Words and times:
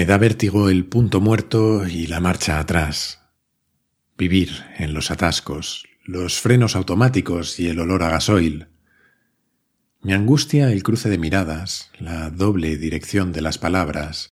Me 0.00 0.06
da 0.06 0.16
vértigo 0.16 0.68
el 0.68 0.86
punto 0.86 1.20
muerto 1.20 1.84
y 1.84 2.06
la 2.06 2.20
marcha 2.20 2.60
atrás. 2.60 3.20
Vivir 4.16 4.64
en 4.78 4.94
los 4.94 5.10
atascos, 5.10 5.88
los 6.04 6.38
frenos 6.38 6.76
automáticos 6.76 7.58
y 7.58 7.66
el 7.66 7.80
olor 7.80 8.04
a 8.04 8.10
gasoil. 8.10 8.68
Me 10.00 10.14
angustia 10.14 10.70
el 10.70 10.84
cruce 10.84 11.08
de 11.08 11.18
miradas, 11.18 11.90
la 11.98 12.30
doble 12.30 12.76
dirección 12.76 13.32
de 13.32 13.42
las 13.42 13.58
palabras 13.58 14.34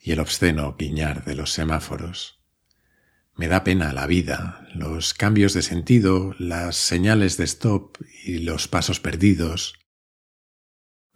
y 0.00 0.10
el 0.10 0.18
obsceno 0.18 0.74
guiñar 0.76 1.24
de 1.24 1.36
los 1.36 1.52
semáforos. 1.52 2.40
Me 3.36 3.46
da 3.46 3.62
pena 3.62 3.92
la 3.92 4.08
vida, 4.08 4.66
los 4.74 5.14
cambios 5.14 5.54
de 5.54 5.62
sentido, 5.62 6.34
las 6.40 6.74
señales 6.74 7.36
de 7.36 7.44
stop 7.44 7.98
y 8.24 8.38
los 8.38 8.66
pasos 8.66 8.98
perdidos, 8.98 9.78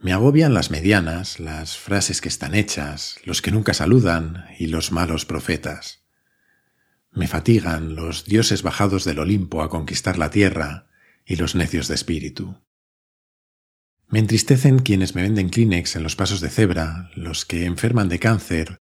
me 0.00 0.12
agobian 0.12 0.54
las 0.54 0.70
medianas, 0.70 1.40
las 1.40 1.76
frases 1.76 2.20
que 2.20 2.28
están 2.28 2.54
hechas, 2.54 3.16
los 3.24 3.42
que 3.42 3.50
nunca 3.50 3.74
saludan 3.74 4.46
y 4.58 4.66
los 4.68 4.92
malos 4.92 5.26
profetas. 5.26 6.04
Me 7.10 7.26
fatigan 7.26 7.96
los 7.96 8.24
dioses 8.24 8.62
bajados 8.62 9.04
del 9.04 9.18
Olimpo 9.18 9.60
a 9.60 9.68
conquistar 9.68 10.16
la 10.16 10.30
tierra 10.30 10.86
y 11.24 11.34
los 11.34 11.56
necios 11.56 11.88
de 11.88 11.96
espíritu. 11.96 12.62
Me 14.06 14.20
entristecen 14.20 14.78
quienes 14.78 15.16
me 15.16 15.22
venden 15.22 15.50
Kleenex 15.50 15.96
en 15.96 16.04
los 16.04 16.14
pasos 16.14 16.40
de 16.40 16.48
cebra, 16.48 17.10
los 17.16 17.44
que 17.44 17.64
enferman 17.64 18.08
de 18.08 18.20
cáncer 18.20 18.78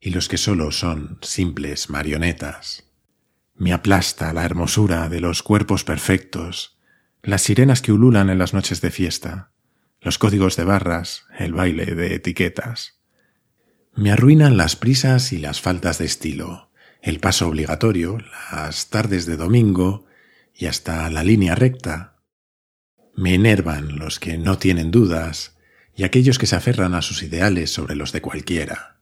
y 0.00 0.10
los 0.10 0.28
que 0.28 0.38
solo 0.38 0.72
son 0.72 1.18
simples 1.20 1.90
marionetas. 1.90 2.84
Me 3.54 3.72
aplasta 3.72 4.32
la 4.32 4.44
hermosura 4.44 5.10
de 5.10 5.20
los 5.20 5.42
cuerpos 5.42 5.84
perfectos, 5.84 6.78
las 7.22 7.42
sirenas 7.42 7.82
que 7.82 7.92
ululan 7.92 8.30
en 8.30 8.38
las 8.38 8.54
noches 8.54 8.80
de 8.80 8.90
fiesta, 8.90 9.53
los 10.04 10.18
códigos 10.18 10.56
de 10.56 10.64
barras, 10.64 11.24
el 11.38 11.54
baile 11.54 11.86
de 11.86 12.14
etiquetas. 12.14 13.00
Me 13.94 14.12
arruinan 14.12 14.58
las 14.58 14.76
prisas 14.76 15.32
y 15.32 15.38
las 15.38 15.62
faltas 15.62 15.98
de 15.98 16.04
estilo, 16.04 16.70
el 17.00 17.20
paso 17.20 17.48
obligatorio, 17.48 18.18
las 18.52 18.90
tardes 18.90 19.24
de 19.24 19.38
domingo 19.38 20.04
y 20.54 20.66
hasta 20.66 21.08
la 21.08 21.24
línea 21.24 21.54
recta. 21.54 22.18
Me 23.16 23.34
enervan 23.34 23.98
los 23.98 24.20
que 24.20 24.36
no 24.36 24.58
tienen 24.58 24.90
dudas 24.90 25.56
y 25.96 26.04
aquellos 26.04 26.38
que 26.38 26.46
se 26.46 26.56
aferran 26.56 26.94
a 26.94 27.00
sus 27.00 27.22
ideales 27.22 27.72
sobre 27.72 27.96
los 27.96 28.12
de 28.12 28.20
cualquiera. 28.20 29.00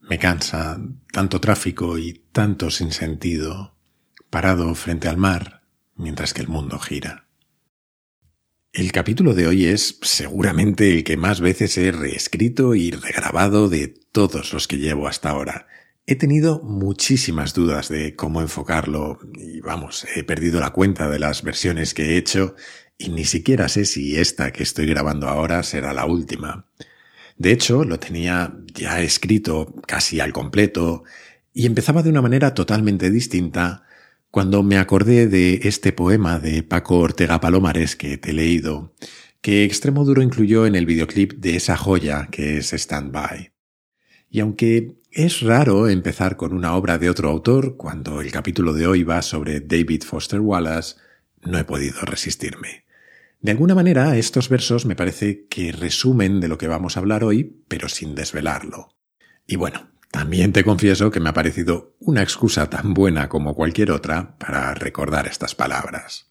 Me 0.00 0.18
cansa 0.18 0.80
tanto 1.12 1.40
tráfico 1.40 1.96
y 1.96 2.24
tanto 2.32 2.72
sinsentido, 2.72 3.76
parado 4.30 4.74
frente 4.74 5.06
al 5.06 5.16
mar 5.16 5.62
mientras 5.94 6.34
que 6.34 6.40
el 6.40 6.48
mundo 6.48 6.80
gira. 6.80 7.28
El 8.72 8.90
capítulo 8.90 9.34
de 9.34 9.46
hoy 9.46 9.66
es 9.66 9.98
seguramente 10.00 10.90
el 10.90 11.04
que 11.04 11.18
más 11.18 11.42
veces 11.42 11.76
he 11.76 11.92
reescrito 11.92 12.74
y 12.74 12.90
regrabado 12.90 13.68
de 13.68 13.88
todos 13.88 14.54
los 14.54 14.66
que 14.66 14.78
llevo 14.78 15.08
hasta 15.08 15.28
ahora. 15.28 15.66
He 16.06 16.16
tenido 16.16 16.62
muchísimas 16.62 17.52
dudas 17.52 17.90
de 17.90 18.16
cómo 18.16 18.40
enfocarlo 18.40 19.18
y 19.34 19.60
vamos, 19.60 20.06
he 20.16 20.24
perdido 20.24 20.58
la 20.58 20.70
cuenta 20.70 21.10
de 21.10 21.18
las 21.18 21.42
versiones 21.42 21.92
que 21.92 22.14
he 22.14 22.16
hecho 22.16 22.56
y 22.96 23.10
ni 23.10 23.26
siquiera 23.26 23.68
sé 23.68 23.84
si 23.84 24.16
esta 24.16 24.52
que 24.52 24.62
estoy 24.62 24.86
grabando 24.86 25.28
ahora 25.28 25.62
será 25.64 25.92
la 25.92 26.06
última. 26.06 26.64
De 27.36 27.52
hecho, 27.52 27.84
lo 27.84 27.98
tenía 27.98 28.56
ya 28.72 29.02
escrito 29.02 29.74
casi 29.86 30.18
al 30.18 30.32
completo 30.32 31.04
y 31.52 31.66
empezaba 31.66 32.02
de 32.02 32.08
una 32.08 32.22
manera 32.22 32.54
totalmente 32.54 33.10
distinta 33.10 33.84
cuando 34.32 34.62
me 34.62 34.78
acordé 34.78 35.26
de 35.26 35.60
este 35.64 35.92
poema 35.92 36.38
de 36.38 36.62
Paco 36.62 36.98
Ortega 37.00 37.38
Palomares 37.38 37.96
que 37.96 38.16
te 38.16 38.30
he 38.30 38.32
leído, 38.32 38.94
que 39.42 39.62
Extremo 39.64 40.06
Duro 40.06 40.22
incluyó 40.22 40.64
en 40.64 40.74
el 40.74 40.86
videoclip 40.86 41.34
de 41.34 41.56
esa 41.56 41.76
joya 41.76 42.28
que 42.30 42.56
es 42.56 42.72
Stand 42.72 43.12
By. 43.12 43.52
Y 44.30 44.40
aunque 44.40 44.96
es 45.10 45.42
raro 45.42 45.86
empezar 45.86 46.38
con 46.38 46.54
una 46.54 46.74
obra 46.76 46.96
de 46.96 47.10
otro 47.10 47.28
autor, 47.28 47.76
cuando 47.76 48.22
el 48.22 48.32
capítulo 48.32 48.72
de 48.72 48.86
hoy 48.86 49.02
va 49.02 49.20
sobre 49.20 49.60
David 49.60 50.02
Foster 50.02 50.40
Wallace, 50.40 50.96
no 51.42 51.58
he 51.58 51.64
podido 51.64 52.00
resistirme. 52.00 52.86
De 53.42 53.50
alguna 53.50 53.74
manera, 53.74 54.16
estos 54.16 54.48
versos 54.48 54.86
me 54.86 54.96
parece 54.96 55.46
que 55.48 55.72
resumen 55.72 56.40
de 56.40 56.48
lo 56.48 56.56
que 56.56 56.68
vamos 56.68 56.96
a 56.96 57.00
hablar 57.00 57.22
hoy, 57.22 57.62
pero 57.68 57.90
sin 57.90 58.14
desvelarlo. 58.14 58.96
Y 59.46 59.56
bueno, 59.56 59.90
también 60.12 60.52
te 60.52 60.62
confieso 60.62 61.10
que 61.10 61.20
me 61.20 61.30
ha 61.30 61.32
parecido 61.32 61.96
una 61.98 62.22
excusa 62.22 62.68
tan 62.68 62.94
buena 62.94 63.28
como 63.28 63.54
cualquier 63.54 63.90
otra 63.90 64.36
para 64.38 64.72
recordar 64.74 65.26
estas 65.26 65.54
palabras. 65.54 66.28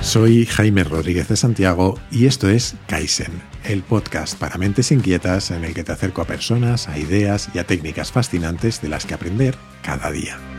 Soy 0.00 0.44
Jaime 0.44 0.84
Rodríguez 0.84 1.28
de 1.28 1.36
Santiago 1.36 1.98
y 2.10 2.26
esto 2.26 2.50
es 2.50 2.74
Kaizen, 2.86 3.32
el 3.64 3.82
podcast 3.82 4.38
para 4.38 4.58
mentes 4.58 4.92
inquietas 4.92 5.50
en 5.50 5.64
el 5.64 5.72
que 5.72 5.84
te 5.84 5.92
acerco 5.92 6.20
a 6.20 6.26
personas, 6.26 6.88
a 6.88 6.98
ideas 6.98 7.48
y 7.54 7.58
a 7.58 7.66
técnicas 7.66 8.12
fascinantes 8.12 8.82
de 8.82 8.88
las 8.88 9.06
que 9.06 9.14
aprender 9.14 9.56
cada 9.82 10.10
día. 10.10 10.51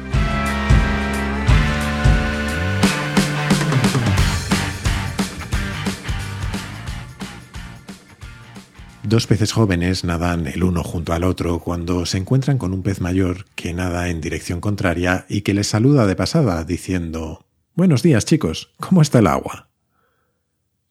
Dos 9.13 9.27
peces 9.27 9.51
jóvenes 9.51 10.03
nadan 10.03 10.47
el 10.47 10.63
uno 10.63 10.83
junto 10.83 11.13
al 11.13 11.23
otro 11.23 11.59
cuando 11.59 12.07
se 12.07 12.17
encuentran 12.17 12.57
con 12.57 12.73
un 12.73 12.81
pez 12.81 12.99
mayor 12.99 13.45
que 13.53 13.71
nada 13.71 14.09
en 14.09 14.21
dirección 14.21 14.59
contraria 14.59 15.27
y 15.29 15.41
que 15.41 15.53
les 15.53 15.67
saluda 15.67 16.07
de 16.07 16.15
pasada 16.15 16.63
diciendo 16.63 17.45
Buenos 17.75 18.01
días, 18.01 18.25
chicos, 18.25 18.73
¿cómo 18.79 19.03
está 19.03 19.19
el 19.19 19.27
agua? 19.27 19.69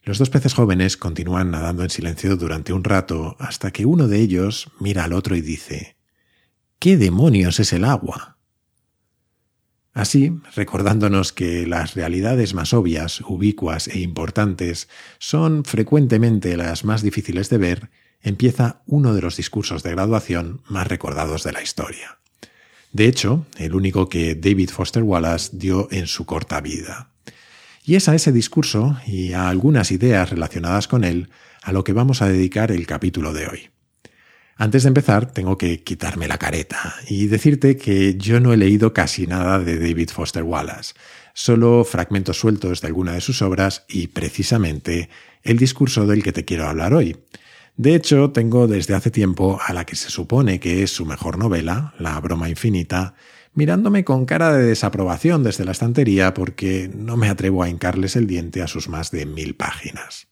Los 0.04 0.18
dos 0.18 0.30
peces 0.30 0.54
jóvenes 0.54 0.96
continúan 0.96 1.50
nadando 1.50 1.82
en 1.82 1.90
silencio 1.90 2.36
durante 2.36 2.72
un 2.72 2.84
rato 2.84 3.34
hasta 3.40 3.72
que 3.72 3.86
uno 3.86 4.06
de 4.06 4.20
ellos 4.20 4.70
mira 4.78 5.02
al 5.02 5.14
otro 5.14 5.34
y 5.34 5.40
dice 5.40 5.96
¿Qué 6.78 6.96
demonios 6.96 7.58
es 7.58 7.72
el 7.72 7.84
agua? 7.84 8.38
Así, 9.94 10.32
recordándonos 10.54 11.32
que 11.32 11.66
las 11.66 11.96
realidades 11.96 12.54
más 12.54 12.72
obvias, 12.72 13.20
ubicuas 13.22 13.88
e 13.88 13.98
importantes 13.98 14.88
son 15.18 15.64
frecuentemente 15.64 16.56
las 16.56 16.84
más 16.84 17.02
difíciles 17.02 17.50
de 17.50 17.58
ver, 17.58 17.90
empieza 18.22 18.82
uno 18.86 19.14
de 19.14 19.22
los 19.22 19.36
discursos 19.36 19.82
de 19.82 19.90
graduación 19.90 20.62
más 20.68 20.86
recordados 20.86 21.44
de 21.44 21.52
la 21.52 21.62
historia. 21.62 22.18
De 22.92 23.06
hecho, 23.06 23.46
el 23.56 23.74
único 23.74 24.08
que 24.08 24.34
David 24.34 24.70
Foster 24.70 25.02
Wallace 25.02 25.50
dio 25.52 25.88
en 25.90 26.06
su 26.06 26.26
corta 26.26 26.60
vida. 26.60 27.10
Y 27.84 27.96
es 27.96 28.08
a 28.08 28.14
ese 28.14 28.32
discurso 28.32 28.98
y 29.06 29.32
a 29.32 29.48
algunas 29.48 29.90
ideas 29.90 30.30
relacionadas 30.30 30.88
con 30.88 31.02
él 31.04 31.30
a 31.62 31.72
lo 31.72 31.84
que 31.84 31.92
vamos 31.92 32.22
a 32.22 32.28
dedicar 32.28 32.70
el 32.70 32.86
capítulo 32.86 33.32
de 33.32 33.46
hoy. 33.48 33.70
Antes 34.56 34.82
de 34.82 34.88
empezar, 34.88 35.32
tengo 35.32 35.56
que 35.58 35.82
quitarme 35.82 36.28
la 36.28 36.38
careta 36.38 36.94
y 37.08 37.26
decirte 37.26 37.76
que 37.76 38.16
yo 38.16 38.38
no 38.38 38.52
he 38.52 38.56
leído 38.56 38.92
casi 38.92 39.26
nada 39.26 39.58
de 39.58 39.78
David 39.78 40.10
Foster 40.10 40.42
Wallace, 40.42 40.94
solo 41.34 41.84
fragmentos 41.84 42.38
sueltos 42.38 42.80
de 42.80 42.88
alguna 42.88 43.14
de 43.14 43.22
sus 43.22 43.42
obras 43.42 43.84
y 43.88 44.08
precisamente 44.08 45.08
el 45.42 45.58
discurso 45.58 46.06
del 46.06 46.22
que 46.22 46.32
te 46.32 46.44
quiero 46.44 46.68
hablar 46.68 46.94
hoy, 46.94 47.16
de 47.76 47.94
hecho, 47.94 48.30
tengo 48.30 48.66
desde 48.68 48.94
hace 48.94 49.10
tiempo 49.10 49.58
a 49.66 49.72
la 49.72 49.86
que 49.86 49.96
se 49.96 50.10
supone 50.10 50.60
que 50.60 50.82
es 50.82 50.90
su 50.90 51.06
mejor 51.06 51.38
novela, 51.38 51.94
La 51.98 52.20
broma 52.20 52.50
infinita, 52.50 53.14
mirándome 53.54 54.04
con 54.04 54.26
cara 54.26 54.52
de 54.52 54.64
desaprobación 54.64 55.42
desde 55.42 55.64
la 55.64 55.72
estantería 55.72 56.34
porque 56.34 56.90
no 56.94 57.16
me 57.16 57.28
atrevo 57.28 57.62
a 57.62 57.68
hincarles 57.68 58.16
el 58.16 58.26
diente 58.26 58.62
a 58.62 58.66
sus 58.66 58.88
más 58.88 59.10
de 59.10 59.26
mil 59.26 59.54
páginas. 59.54 60.28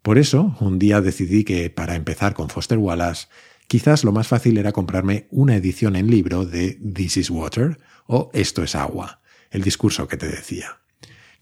Por 0.00 0.18
eso, 0.18 0.56
un 0.60 0.78
día 0.78 1.00
decidí 1.00 1.44
que, 1.44 1.70
para 1.70 1.94
empezar 1.94 2.34
con 2.34 2.48
Foster 2.48 2.78
Wallace, 2.78 3.28
quizás 3.68 4.02
lo 4.02 4.12
más 4.12 4.26
fácil 4.26 4.58
era 4.58 4.72
comprarme 4.72 5.26
una 5.30 5.56
edición 5.56 5.94
en 5.94 6.10
libro 6.10 6.44
de 6.44 6.78
This 6.94 7.18
is 7.18 7.30
Water 7.30 7.78
o 8.06 8.30
Esto 8.32 8.62
es 8.62 8.74
agua, 8.74 9.20
el 9.50 9.62
discurso 9.62 10.08
que 10.08 10.16
te 10.16 10.26
decía, 10.26 10.80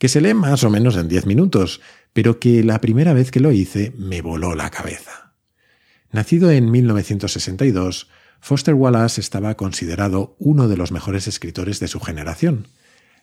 que 0.00 0.08
se 0.08 0.22
lee 0.22 0.32
más 0.32 0.64
o 0.64 0.70
menos 0.70 0.96
en 0.96 1.08
diez 1.08 1.26
minutos, 1.26 1.82
pero 2.14 2.40
que 2.40 2.64
la 2.64 2.80
primera 2.80 3.12
vez 3.12 3.30
que 3.30 3.38
lo 3.38 3.52
hice 3.52 3.92
me 3.98 4.22
voló 4.22 4.54
la 4.54 4.70
cabeza. 4.70 5.34
Nacido 6.10 6.50
en 6.50 6.70
1962, 6.70 8.08
Foster 8.40 8.72
Wallace 8.72 9.20
estaba 9.20 9.58
considerado 9.58 10.36
uno 10.38 10.68
de 10.68 10.78
los 10.78 10.90
mejores 10.90 11.28
escritores 11.28 11.80
de 11.80 11.88
su 11.88 12.00
generación. 12.00 12.66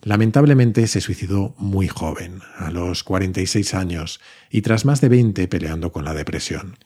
Lamentablemente 0.03 0.85
se 0.85 1.01
suicidó 1.01 1.55
muy 1.57 1.87
joven, 1.87 2.41
a 2.59 2.69
los 2.69 3.03
46 3.03 3.73
años, 3.73 4.21
y 4.51 4.61
tras 4.61 4.85
más 4.85 5.01
de 5.01 5.09
20 5.09 5.47
peleando 5.47 5.91
con 5.91 6.05
la 6.05 6.13
depresión. 6.13 6.77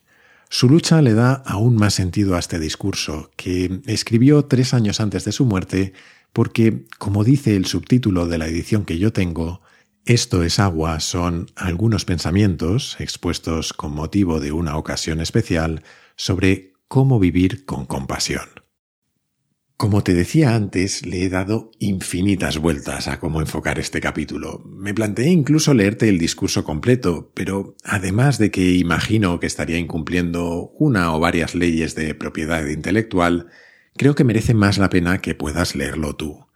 Su 0.50 0.70
lucha 0.70 1.02
le 1.02 1.14
da 1.14 1.34
aún 1.34 1.76
más 1.76 1.96
sentido 1.96 2.38
a 2.38 2.40
este 2.40 2.60
discurso, 2.60 3.30
que 3.36 3.82
escribió 3.88 4.46
tres 4.46 4.74
años 4.74 5.02
antes 5.02 5.26
de 5.26 5.34
su 5.34 5.44
muerte, 5.44 5.92
porque, 6.32 6.86
como 6.98 7.26
dice 7.26 7.58
el 7.58 7.66
subtítulo 7.66 8.26
de 8.26 8.38
la 8.38 8.48
edición 8.48 8.86
que 8.86 8.98
yo 8.98 9.12
tengo, 9.12 9.62
esto 10.06 10.44
es 10.44 10.60
agua 10.60 11.00
son 11.00 11.48
algunos 11.56 12.06
pensamientos 12.06 12.98
expuestos 13.00 13.72
con 13.74 13.94
motivo 13.94 14.40
de 14.40 14.52
una 14.52 14.78
ocasión 14.78 15.22
especial 15.22 15.84
sobre 16.16 16.74
cómo 16.88 17.20
vivir 17.20 17.66
con 17.66 17.86
compasión. 17.86 18.50
Como 19.78 20.04
te 20.04 20.14
decía 20.14 20.56
antes, 20.56 21.06
le 21.06 21.24
he 21.24 21.30
dado 21.30 21.72
infinitas 21.80 22.58
vueltas 22.60 23.08
a 23.08 23.20
cómo 23.20 23.42
enfocar 23.42 23.80
este 23.80 24.00
capítulo. 24.02 24.64
Me 24.66 24.94
planteé 24.94 25.30
incluso 25.30 25.74
leerte 25.74 26.08
el 26.10 26.20
discurso 26.20 26.64
completo, 26.64 27.32
pero 27.34 27.76
además 27.84 28.38
de 28.38 28.52
que 28.52 28.74
imagino 28.74 29.40
que 29.40 29.48
estaría 29.48 29.80
incumpliendo 29.80 30.72
una 30.78 31.16
o 31.16 31.20
varias 31.20 31.56
leyes 31.56 31.96
de 31.96 32.14
propiedad 32.14 32.66
intelectual, 32.68 33.48
creo 33.96 34.14
que 34.14 34.24
merece 34.24 34.54
más 34.54 34.78
la 34.78 34.90
pena 34.90 35.20
que 35.20 35.34
puedas 35.34 35.76
leerlo 35.76 36.16
tú. 36.16 36.51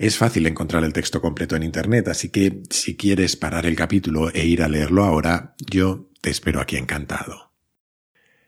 Es 0.00 0.16
fácil 0.16 0.46
encontrar 0.46 0.82
el 0.84 0.94
texto 0.94 1.20
completo 1.20 1.56
en 1.56 1.62
Internet, 1.62 2.08
así 2.08 2.30
que 2.30 2.62
si 2.70 2.96
quieres 2.96 3.36
parar 3.36 3.66
el 3.66 3.76
capítulo 3.76 4.30
e 4.30 4.46
ir 4.46 4.62
a 4.62 4.68
leerlo 4.70 5.04
ahora, 5.04 5.54
yo 5.58 6.08
te 6.22 6.30
espero 6.30 6.62
aquí 6.62 6.78
encantado. 6.78 7.52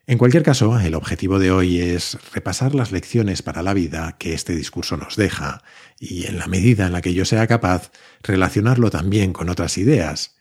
En 0.06 0.16
cualquier 0.16 0.44
caso, 0.44 0.80
el 0.80 0.94
objetivo 0.94 1.38
de 1.38 1.50
hoy 1.50 1.78
es 1.78 2.16
repasar 2.32 2.74
las 2.74 2.90
lecciones 2.90 3.42
para 3.42 3.62
la 3.62 3.74
vida 3.74 4.16
que 4.18 4.32
este 4.32 4.54
discurso 4.54 4.96
nos 4.96 5.16
deja 5.16 5.62
y, 6.00 6.24
en 6.24 6.38
la 6.38 6.46
medida 6.46 6.86
en 6.86 6.92
la 6.94 7.02
que 7.02 7.12
yo 7.12 7.26
sea 7.26 7.46
capaz, 7.46 7.90
relacionarlo 8.22 8.88
también 8.90 9.34
con 9.34 9.50
otras 9.50 9.76
ideas. 9.76 10.36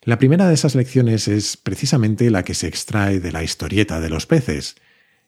La 0.00 0.16
primera 0.16 0.48
de 0.48 0.54
esas 0.54 0.74
lecciones 0.74 1.28
es 1.28 1.58
precisamente 1.58 2.30
la 2.30 2.44
que 2.44 2.54
se 2.54 2.66
extrae 2.66 3.20
de 3.20 3.30
la 3.30 3.42
historieta 3.44 4.00
de 4.00 4.08
los 4.08 4.24
peces. 4.24 4.76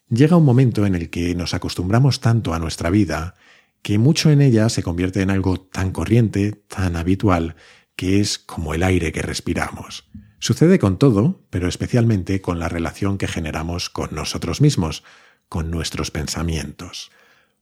Llega 0.09 0.39
un 0.39 0.47
momento 0.47 0.87
en 0.87 0.95
el 0.95 1.11
que 1.11 1.35
nos 1.35 1.53
acostumbramos 1.53 2.21
tanto 2.21 2.55
a 2.55 2.59
nuestra 2.59 2.89
vida 2.89 3.35
que 3.83 3.99
mucho 3.99 4.31
en 4.31 4.43
ella 4.43 4.69
se 4.69 4.83
convierte 4.83 5.23
en 5.23 5.31
algo 5.31 5.61
tan 5.61 5.93
corriente, 5.93 6.53
tan 6.53 6.97
habitual, 6.97 7.57
que 7.97 8.21
es 8.21 8.39
como 8.39 8.75
el 8.75 8.83
aire 8.83 9.13
que 9.13 9.23
respiramos. 9.23 10.09
Sucede 10.39 10.79
con 10.79 10.99
todo, 10.99 11.45
pero 11.51 11.69
especialmente 11.69 12.41
con 12.41 12.59
la 12.59 12.69
relación 12.69 13.19
que 13.19 13.27
generamos 13.27 13.91
con 13.91 14.15
nosotros 14.15 14.61
mismos, 14.61 15.03
con 15.49 15.71
nuestros 15.71 16.11
pensamientos. 16.11 17.11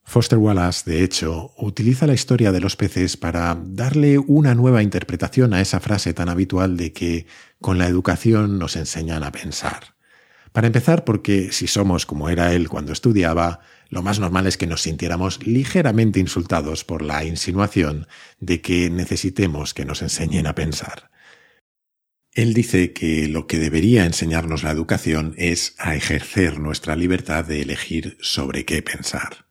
Foster 0.05 0.39
Wallace, 0.39 0.89
de 0.89 1.03
hecho, 1.03 1.53
utiliza 1.57 2.07
la 2.07 2.15
historia 2.15 2.53
de 2.53 2.61
los 2.61 2.77
peces 2.77 3.17
para 3.17 3.59
darle 3.61 4.19
una 4.19 4.55
nueva 4.55 4.83
interpretación 4.83 5.53
a 5.53 5.61
esa 5.61 5.81
frase 5.81 6.15
tan 6.15 6.29
habitual 6.29 6.77
de 6.77 6.93
que 6.93 7.27
con 7.61 7.79
la 7.79 7.89
educación 7.89 8.59
nos 8.59 8.77
enseñan 8.77 9.25
a 9.25 9.33
pensar. 9.33 9.96
Para 10.57 10.69
empezar, 10.69 11.05
porque 11.05 11.53
si 11.53 11.67
somos 11.67 12.07
como 12.07 12.31
era 12.31 12.55
él 12.55 12.71
cuando 12.71 12.95
estudiaba, 12.95 13.61
lo 13.91 14.03
más 14.03 14.19
normal 14.21 14.47
es 14.47 14.57
que 14.57 14.67
nos 14.67 14.81
sintiéramos 14.81 15.47
ligeramente 15.47 16.19
insultados 16.19 16.83
por 16.83 17.03
la 17.03 17.25
insinuación 17.25 18.07
de 18.41 18.63
que 18.63 18.89
necesitemos 18.89 19.75
que 19.75 19.85
nos 19.85 20.01
enseñen 20.01 20.47
a 20.47 20.55
pensar. 20.55 21.11
Él 22.33 22.55
dice 22.55 22.95
que 22.95 23.29
lo 23.29 23.47
que 23.47 23.59
debería 23.59 24.07
enseñarnos 24.07 24.63
la 24.63 24.71
educación 24.71 25.35
es 25.37 25.75
a 25.77 25.95
ejercer 25.95 26.59
nuestra 26.59 26.97
libertad 26.97 27.45
de 27.45 27.61
elegir 27.61 28.17
sobre 28.23 28.65
qué 28.65 28.81
pensar. 28.81 29.45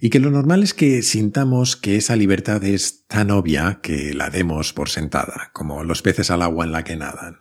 Y 0.00 0.10
que 0.10 0.20
lo 0.20 0.30
normal 0.30 0.62
es 0.62 0.74
que 0.74 1.00
sintamos 1.00 1.76
que 1.76 1.96
esa 1.96 2.14
libertad 2.14 2.62
es 2.62 3.06
tan 3.06 3.30
obvia 3.30 3.80
que 3.82 4.12
la 4.12 4.28
demos 4.28 4.74
por 4.74 4.90
sentada, 4.90 5.48
como 5.54 5.82
los 5.82 6.02
peces 6.02 6.30
al 6.30 6.42
agua 6.42 6.66
en 6.66 6.72
la 6.72 6.84
que 6.84 6.96
nadan, 6.96 7.38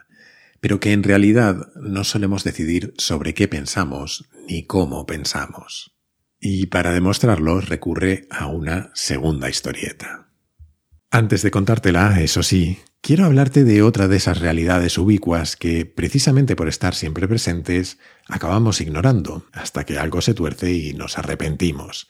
pero 0.62 0.80
que 0.80 0.94
en 0.94 1.04
realidad 1.04 1.74
no 1.75 2.06
solemos 2.06 2.46
decidir 2.46 2.94
sobre 2.98 3.34
qué 3.34 3.48
pensamos 3.48 4.30
ni 4.48 4.63
cómo 4.63 5.06
pensamos. 5.06 5.98
Y 6.40 6.68
para 6.68 6.94
demostrarlo 6.94 7.60
recurre 7.62 8.28
a 8.30 8.48
una 8.48 8.92
segunda 8.94 9.50
historieta. 9.50 10.30
Antes 11.10 11.42
de 11.42 11.52
contártela, 11.52 12.22
eso 12.22 12.42
sí, 12.42 12.80
quiero 13.02 13.25
hablarte 13.25 13.63
de 13.63 13.81
otra 13.81 14.08
de 14.08 14.18
esas 14.18 14.40
realidades 14.40 14.98
ubicuas 14.98 15.58
que, 15.58 15.86
precisamente 15.86 16.56
por 16.56 16.69
estar 16.69 16.96
siempre 16.96 17.28
presentes, 17.28 17.98
acabamos 18.28 18.80
ignorando 18.81 19.46
hasta 19.52 19.84
que 19.84 19.98
algo 19.98 20.22
se 20.22 20.34
tuerce 20.34 20.72
y 20.72 20.94
nos 20.94 21.18
arrepentimos. 21.18 22.07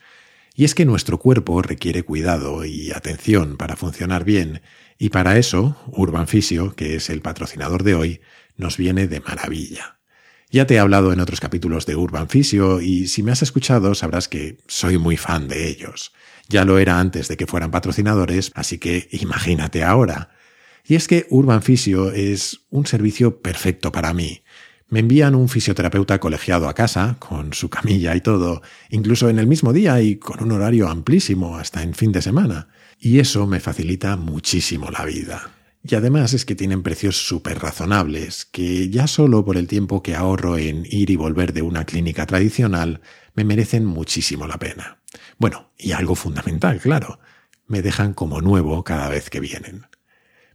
Y 0.54 0.64
es 0.64 0.74
que 0.74 0.84
nuestro 0.84 1.18
cuerpo 1.18 1.62
requiere 1.62 2.02
cuidado 2.02 2.64
y 2.64 2.92
atención 2.92 3.56
para 3.56 3.76
funcionar 3.76 4.24
bien, 4.24 4.60
y 4.98 5.08
para 5.08 5.36
eso, 5.38 5.76
Urban 5.88 6.28
Fisio, 6.28 6.76
que 6.76 6.94
es 6.94 7.10
el 7.10 7.22
patrocinador 7.22 7.82
de 7.82 7.94
hoy, 7.94 8.20
nos 8.62 8.76
viene 8.78 9.08
de 9.08 9.20
maravilla. 9.20 9.98
Ya 10.50 10.66
te 10.66 10.74
he 10.74 10.78
hablado 10.78 11.12
en 11.12 11.20
otros 11.20 11.40
capítulos 11.40 11.86
de 11.86 11.96
Urban 11.96 12.28
Fisio 12.28 12.80
y 12.80 13.08
si 13.08 13.22
me 13.22 13.32
has 13.32 13.42
escuchado 13.42 13.94
sabrás 13.94 14.28
que 14.28 14.58
soy 14.68 14.98
muy 14.98 15.16
fan 15.16 15.48
de 15.48 15.68
ellos. 15.68 16.12
Ya 16.48 16.64
lo 16.64 16.78
era 16.78 17.00
antes 17.00 17.28
de 17.28 17.36
que 17.36 17.46
fueran 17.46 17.70
patrocinadores, 17.70 18.52
así 18.54 18.78
que 18.78 19.08
imagínate 19.12 19.82
ahora. 19.82 20.30
Y 20.84 20.96
es 20.96 21.08
que 21.08 21.26
Urban 21.30 21.62
Fisio 21.62 22.12
es 22.12 22.60
un 22.70 22.86
servicio 22.86 23.40
perfecto 23.40 23.92
para 23.92 24.12
mí. 24.12 24.42
Me 24.88 25.00
envían 25.00 25.34
un 25.34 25.48
fisioterapeuta 25.48 26.20
colegiado 26.20 26.68
a 26.68 26.74
casa, 26.74 27.16
con 27.18 27.54
su 27.54 27.70
camilla 27.70 28.14
y 28.14 28.20
todo, 28.20 28.60
incluso 28.90 29.30
en 29.30 29.38
el 29.38 29.46
mismo 29.46 29.72
día 29.72 30.02
y 30.02 30.16
con 30.16 30.42
un 30.42 30.52
horario 30.52 30.88
amplísimo 30.88 31.56
hasta 31.56 31.82
en 31.82 31.94
fin 31.94 32.12
de 32.12 32.20
semana. 32.20 32.68
Y 33.00 33.20
eso 33.20 33.46
me 33.46 33.58
facilita 33.58 34.16
muchísimo 34.16 34.90
la 34.90 35.06
vida. 35.06 35.61
Y 35.84 35.96
además 35.96 36.32
es 36.32 36.44
que 36.44 36.54
tienen 36.54 36.82
precios 36.82 37.26
súper 37.26 37.58
razonables, 37.58 38.44
que 38.44 38.88
ya 38.88 39.08
solo 39.08 39.44
por 39.44 39.56
el 39.56 39.66
tiempo 39.66 40.02
que 40.02 40.14
ahorro 40.14 40.56
en 40.56 40.86
ir 40.88 41.10
y 41.10 41.16
volver 41.16 41.52
de 41.52 41.62
una 41.62 41.84
clínica 41.84 42.24
tradicional, 42.24 43.00
me 43.34 43.44
merecen 43.44 43.84
muchísimo 43.84 44.46
la 44.46 44.58
pena. 44.58 44.98
Bueno, 45.38 45.70
y 45.76 45.92
algo 45.92 46.14
fundamental, 46.14 46.78
claro, 46.78 47.18
me 47.66 47.82
dejan 47.82 48.14
como 48.14 48.40
nuevo 48.40 48.84
cada 48.84 49.08
vez 49.08 49.28
que 49.28 49.40
vienen. 49.40 49.86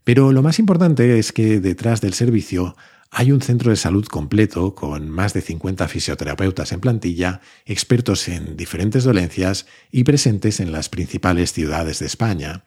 Pero 0.06 0.32
lo 0.32 0.42
más 0.42 0.60
importante 0.60 1.20
es 1.20 1.34
que 1.34 1.60
detrás 1.60 2.00
del 2.00 2.14
servicio 2.14 2.78
hay 3.12 3.32
un 3.34 3.42
centro 3.42 3.72
de 3.72 3.78
salud 3.78 4.06
completo 4.06 4.76
con 4.76 5.10
más 5.10 5.34
de 5.34 5.42
50 5.42 5.88
fisioterapeutas 5.90 6.72
en 6.72 6.80
plantilla, 6.80 7.42
expertos 7.66 8.28
en 8.30 8.56
diferentes 8.56 9.04
dolencias 9.04 9.66
y 9.92 10.06
presentes 10.06 10.62
en 10.62 10.72
las 10.72 10.88
principales 10.88 11.52
ciudades 11.52 12.00
de 12.00 12.06
España. 12.06 12.64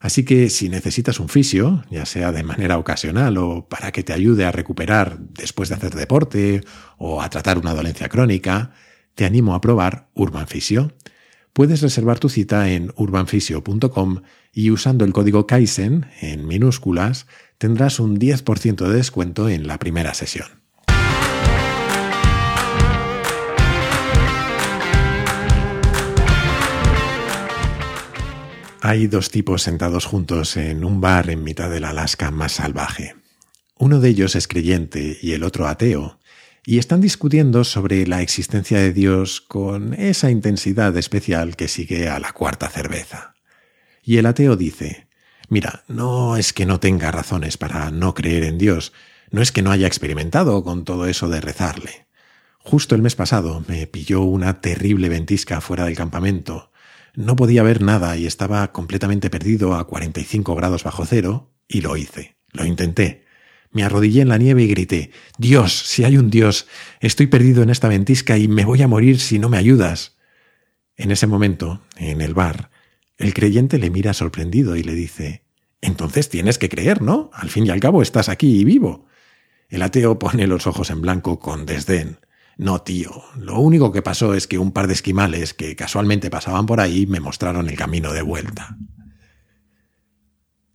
Así 0.00 0.24
que 0.24 0.48
si 0.48 0.70
necesitas 0.70 1.20
un 1.20 1.28
fisio, 1.28 1.84
ya 1.90 2.06
sea 2.06 2.32
de 2.32 2.42
manera 2.42 2.78
ocasional 2.78 3.36
o 3.36 3.68
para 3.68 3.92
que 3.92 4.02
te 4.02 4.14
ayude 4.14 4.46
a 4.46 4.50
recuperar 4.50 5.18
después 5.18 5.68
de 5.68 5.74
hacer 5.74 5.94
deporte 5.94 6.62
o 6.96 7.20
a 7.20 7.28
tratar 7.28 7.58
una 7.58 7.74
dolencia 7.74 8.08
crónica, 8.08 8.72
te 9.14 9.26
animo 9.26 9.54
a 9.54 9.60
probar 9.60 10.08
Urban 10.14 10.48
Fisio. 10.48 10.94
Puedes 11.52 11.82
reservar 11.82 12.18
tu 12.18 12.30
cita 12.30 12.70
en 12.70 12.92
urbanfisio.com 12.96 14.22
y 14.54 14.70
usando 14.70 15.04
el 15.04 15.12
código 15.12 15.46
Kaizen 15.46 16.06
en 16.22 16.46
minúsculas 16.46 17.26
tendrás 17.58 18.00
un 18.00 18.18
10% 18.18 18.88
de 18.88 18.94
descuento 18.94 19.50
en 19.50 19.66
la 19.66 19.78
primera 19.78 20.14
sesión. 20.14 20.59
Hay 28.82 29.08
dos 29.08 29.30
tipos 29.30 29.62
sentados 29.62 30.06
juntos 30.06 30.56
en 30.56 30.86
un 30.86 31.02
bar 31.02 31.28
en 31.28 31.44
mitad 31.44 31.68
del 31.68 31.84
Alaska 31.84 32.30
más 32.30 32.52
salvaje. 32.52 33.14
Uno 33.76 34.00
de 34.00 34.08
ellos 34.08 34.34
es 34.36 34.48
creyente 34.48 35.18
y 35.20 35.32
el 35.32 35.42
otro 35.42 35.68
ateo, 35.68 36.18
y 36.64 36.78
están 36.78 37.02
discutiendo 37.02 37.64
sobre 37.64 38.06
la 38.06 38.22
existencia 38.22 38.78
de 38.78 38.94
Dios 38.94 39.42
con 39.42 39.92
esa 39.92 40.30
intensidad 40.30 40.96
especial 40.96 41.56
que 41.56 41.68
sigue 41.68 42.08
a 42.08 42.18
la 42.20 42.32
cuarta 42.32 42.70
cerveza. 42.70 43.34
Y 44.02 44.16
el 44.16 44.24
ateo 44.24 44.56
dice, 44.56 45.08
mira, 45.50 45.84
no 45.86 46.38
es 46.38 46.54
que 46.54 46.64
no 46.64 46.80
tenga 46.80 47.10
razones 47.10 47.58
para 47.58 47.90
no 47.90 48.14
creer 48.14 48.44
en 48.44 48.56
Dios, 48.56 48.94
no 49.30 49.42
es 49.42 49.52
que 49.52 49.60
no 49.60 49.72
haya 49.72 49.86
experimentado 49.86 50.64
con 50.64 50.86
todo 50.86 51.06
eso 51.06 51.28
de 51.28 51.42
rezarle. 51.42 52.06
Justo 52.58 52.94
el 52.94 53.02
mes 53.02 53.14
pasado 53.14 53.62
me 53.68 53.86
pilló 53.86 54.22
una 54.22 54.62
terrible 54.62 55.10
ventisca 55.10 55.60
fuera 55.60 55.84
del 55.84 55.96
campamento. 55.96 56.69
No 57.14 57.36
podía 57.36 57.62
ver 57.62 57.82
nada 57.82 58.16
y 58.16 58.26
estaba 58.26 58.72
completamente 58.72 59.30
perdido 59.30 59.74
a 59.74 59.86
45 59.86 60.54
grados 60.54 60.84
bajo 60.84 61.04
cero, 61.04 61.52
y 61.68 61.80
lo 61.80 61.96
hice, 61.96 62.36
lo 62.52 62.64
intenté. 62.64 63.24
Me 63.72 63.84
arrodillé 63.84 64.22
en 64.22 64.28
la 64.28 64.38
nieve 64.38 64.62
y 64.64 64.66
grité 64.66 65.10
Dios, 65.38 65.72
si 65.72 66.04
hay 66.04 66.16
un 66.16 66.30
Dios, 66.30 66.66
estoy 67.00 67.28
perdido 67.28 67.62
en 67.62 67.70
esta 67.70 67.88
ventisca 67.88 68.36
y 68.36 68.48
me 68.48 68.64
voy 68.64 68.82
a 68.82 68.88
morir 68.88 69.20
si 69.20 69.38
no 69.38 69.48
me 69.48 69.58
ayudas. 69.58 70.16
En 70.96 71.12
ese 71.12 71.26
momento, 71.26 71.80
en 71.96 72.20
el 72.20 72.34
bar, 72.34 72.70
el 73.16 73.32
creyente 73.32 73.78
le 73.78 73.90
mira 73.90 74.12
sorprendido 74.12 74.76
y 74.76 74.82
le 74.82 74.94
dice 74.94 75.44
Entonces 75.80 76.28
tienes 76.28 76.58
que 76.58 76.68
creer, 76.68 77.00
¿no? 77.00 77.30
Al 77.32 77.48
fin 77.48 77.66
y 77.66 77.70
al 77.70 77.80
cabo 77.80 78.02
estás 78.02 78.28
aquí 78.28 78.60
y 78.60 78.64
vivo. 78.64 79.06
El 79.68 79.82
ateo 79.82 80.18
pone 80.18 80.48
los 80.48 80.66
ojos 80.66 80.90
en 80.90 81.00
blanco 81.00 81.38
con 81.38 81.64
desdén. 81.64 82.18
No, 82.60 82.82
tío, 82.82 83.24
lo 83.38 83.58
único 83.58 83.90
que 83.90 84.02
pasó 84.02 84.34
es 84.34 84.46
que 84.46 84.58
un 84.58 84.72
par 84.72 84.86
de 84.86 84.92
esquimales 84.92 85.54
que 85.54 85.74
casualmente 85.74 86.28
pasaban 86.28 86.66
por 86.66 86.78
ahí 86.78 87.06
me 87.06 87.18
mostraron 87.18 87.70
el 87.70 87.74
camino 87.74 88.12
de 88.12 88.20
vuelta. 88.20 88.76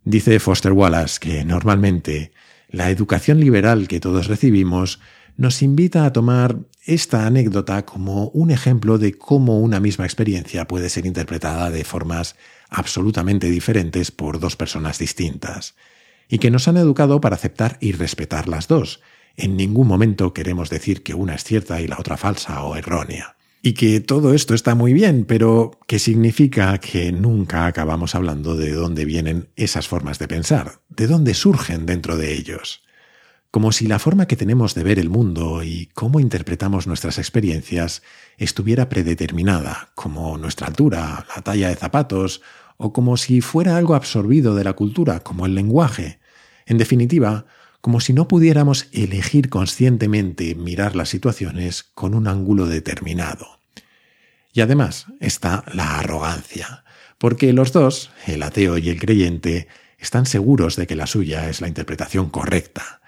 Dice 0.03 0.39
Foster 0.39 0.71
Wallace 0.71 1.19
que 1.19 1.45
normalmente 1.45 2.31
la 2.69 2.89
educación 2.89 3.39
liberal 3.39 3.87
que 3.87 3.99
todos 3.99 4.25
recibimos 4.25 4.99
nos 5.37 5.61
invita 5.61 6.07
a 6.07 6.11
tomar 6.11 6.57
esta 6.87 7.27
anécdota 7.27 7.85
como 7.85 8.29
un 8.29 8.49
ejemplo 8.49 8.97
de 8.97 9.15
cómo 9.15 9.59
una 9.59 9.79
misma 9.79 10.05
experiencia 10.05 10.67
puede 10.67 10.89
ser 10.89 11.05
interpretada 11.05 11.69
de 11.69 11.83
formas 11.83 12.35
absolutamente 12.67 13.51
diferentes 13.51 14.09
por 14.09 14.39
dos 14.39 14.55
personas 14.55 14.97
distintas, 14.97 15.75
y 16.29 16.39
que 16.39 16.49
nos 16.49 16.67
han 16.67 16.77
educado 16.77 17.21
para 17.21 17.35
aceptar 17.35 17.77
y 17.79 17.91
respetar 17.91 18.47
las 18.47 18.67
dos. 18.67 19.01
En 19.37 19.57
ningún 19.57 19.87
momento 19.87 20.33
queremos 20.33 20.69
decir 20.69 21.03
que 21.03 21.13
una 21.13 21.35
es 21.35 21.43
cierta 21.43 21.81
y 21.81 21.87
la 21.87 21.99
otra 21.99 22.17
falsa 22.17 22.63
o 22.63 22.75
errónea. 22.75 23.35
Y 23.61 23.73
que 23.73 23.99
todo 23.99 24.33
esto 24.33 24.53
está 24.53 24.75
muy 24.75 24.93
bien, 24.93 25.25
pero 25.25 25.71
que 25.87 25.97
significa 25.97 26.77
que 26.77 27.11
nunca 27.11 27.65
acabamos 27.65 28.13
hablando 28.13 28.55
de 28.55 28.71
dónde 28.71 29.05
vienen 29.05 29.49
esas 29.55 29.87
formas 29.87 30.19
de 30.19 30.27
pensar, 30.27 30.79
de 30.89 31.07
dónde 31.07 31.33
surgen 31.33 31.85
dentro 31.85 32.15
de 32.15 32.33
ellos. 32.33 32.83
Como 33.49 33.71
si 33.71 33.87
la 33.87 33.99
forma 33.99 34.27
que 34.27 34.35
tenemos 34.35 34.75
de 34.75 34.83
ver 34.83 34.99
el 34.99 35.09
mundo 35.09 35.63
y 35.63 35.89
cómo 35.93 36.19
interpretamos 36.19 36.87
nuestras 36.87 37.17
experiencias 37.17 38.03
estuviera 38.37 38.87
predeterminada, 38.89 39.89
como 39.95 40.37
nuestra 40.37 40.67
altura, 40.67 41.25
la 41.35 41.41
talla 41.41 41.69
de 41.69 41.75
zapatos, 41.75 42.41
o 42.77 42.93
como 42.93 43.17
si 43.17 43.41
fuera 43.41 43.77
algo 43.77 43.95
absorbido 43.95 44.55
de 44.55 44.63
la 44.63 44.73
cultura, 44.73 45.21
como 45.21 45.45
el 45.45 45.55
lenguaje. 45.55 46.19
En 46.65 46.77
definitiva, 46.77 47.45
como 47.85 47.99
si 47.99 48.13
no 48.13 48.27
pudiéramos 48.27 48.87
elegir 48.93 49.49
conscientemente 49.49 50.55
mirar 50.55 50.95
las 50.95 51.09
situaciones 51.09 51.83
con 51.83 52.15
un 52.15 52.27
ángulo 52.27 52.65
determinado. 52.65 53.59
Y 54.53 54.61
además 54.61 55.05
está 55.19 55.63
la 55.71 55.99
arrogancia, 55.99 56.83
porque 57.19 57.53
los 57.53 57.73
dos, 57.73 58.09
el 58.25 58.41
ateo 58.41 58.79
y 58.79 58.89
el 58.89 58.99
creyente, 58.99 59.67
están 59.99 60.25
seguros 60.25 60.77
de 60.77 60.87
que 60.87 60.95
la 60.95 61.05
suya 61.05 61.47
es 61.47 61.61
la 61.61 61.67
interpretación 61.67 62.31
correcta. 62.31 63.01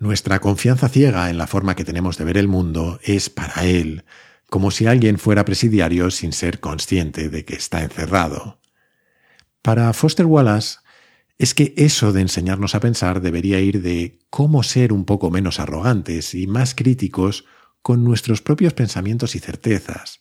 Nuestra 0.00 0.40
confianza 0.40 0.88
ciega 0.88 1.30
en 1.30 1.38
la 1.38 1.46
forma 1.46 1.76
que 1.76 1.84
tenemos 1.84 2.18
de 2.18 2.24
ver 2.24 2.36
el 2.36 2.48
mundo 2.48 2.98
es 3.04 3.30
para 3.30 3.64
él, 3.64 4.02
como 4.50 4.72
si 4.72 4.86
alguien 4.86 5.20
fuera 5.20 5.44
presidiario 5.44 6.10
sin 6.10 6.32
ser 6.32 6.58
consciente 6.58 7.28
de 7.28 7.44
que 7.44 7.54
está 7.54 7.84
encerrado. 7.84 8.58
Para 9.62 9.92
Foster 9.92 10.26
Wallace, 10.26 10.78
es 11.38 11.54
que 11.54 11.74
eso 11.76 12.12
de 12.12 12.20
enseñarnos 12.20 12.74
a 12.74 12.80
pensar 12.80 13.20
debería 13.20 13.60
ir 13.60 13.82
de 13.82 14.18
cómo 14.30 14.62
ser 14.62 14.92
un 14.92 15.04
poco 15.04 15.30
menos 15.30 15.60
arrogantes 15.60 16.34
y 16.34 16.46
más 16.46 16.74
críticos 16.74 17.44
con 17.82 18.04
nuestros 18.04 18.40
propios 18.40 18.72
pensamientos 18.72 19.34
y 19.34 19.40
certezas, 19.40 20.20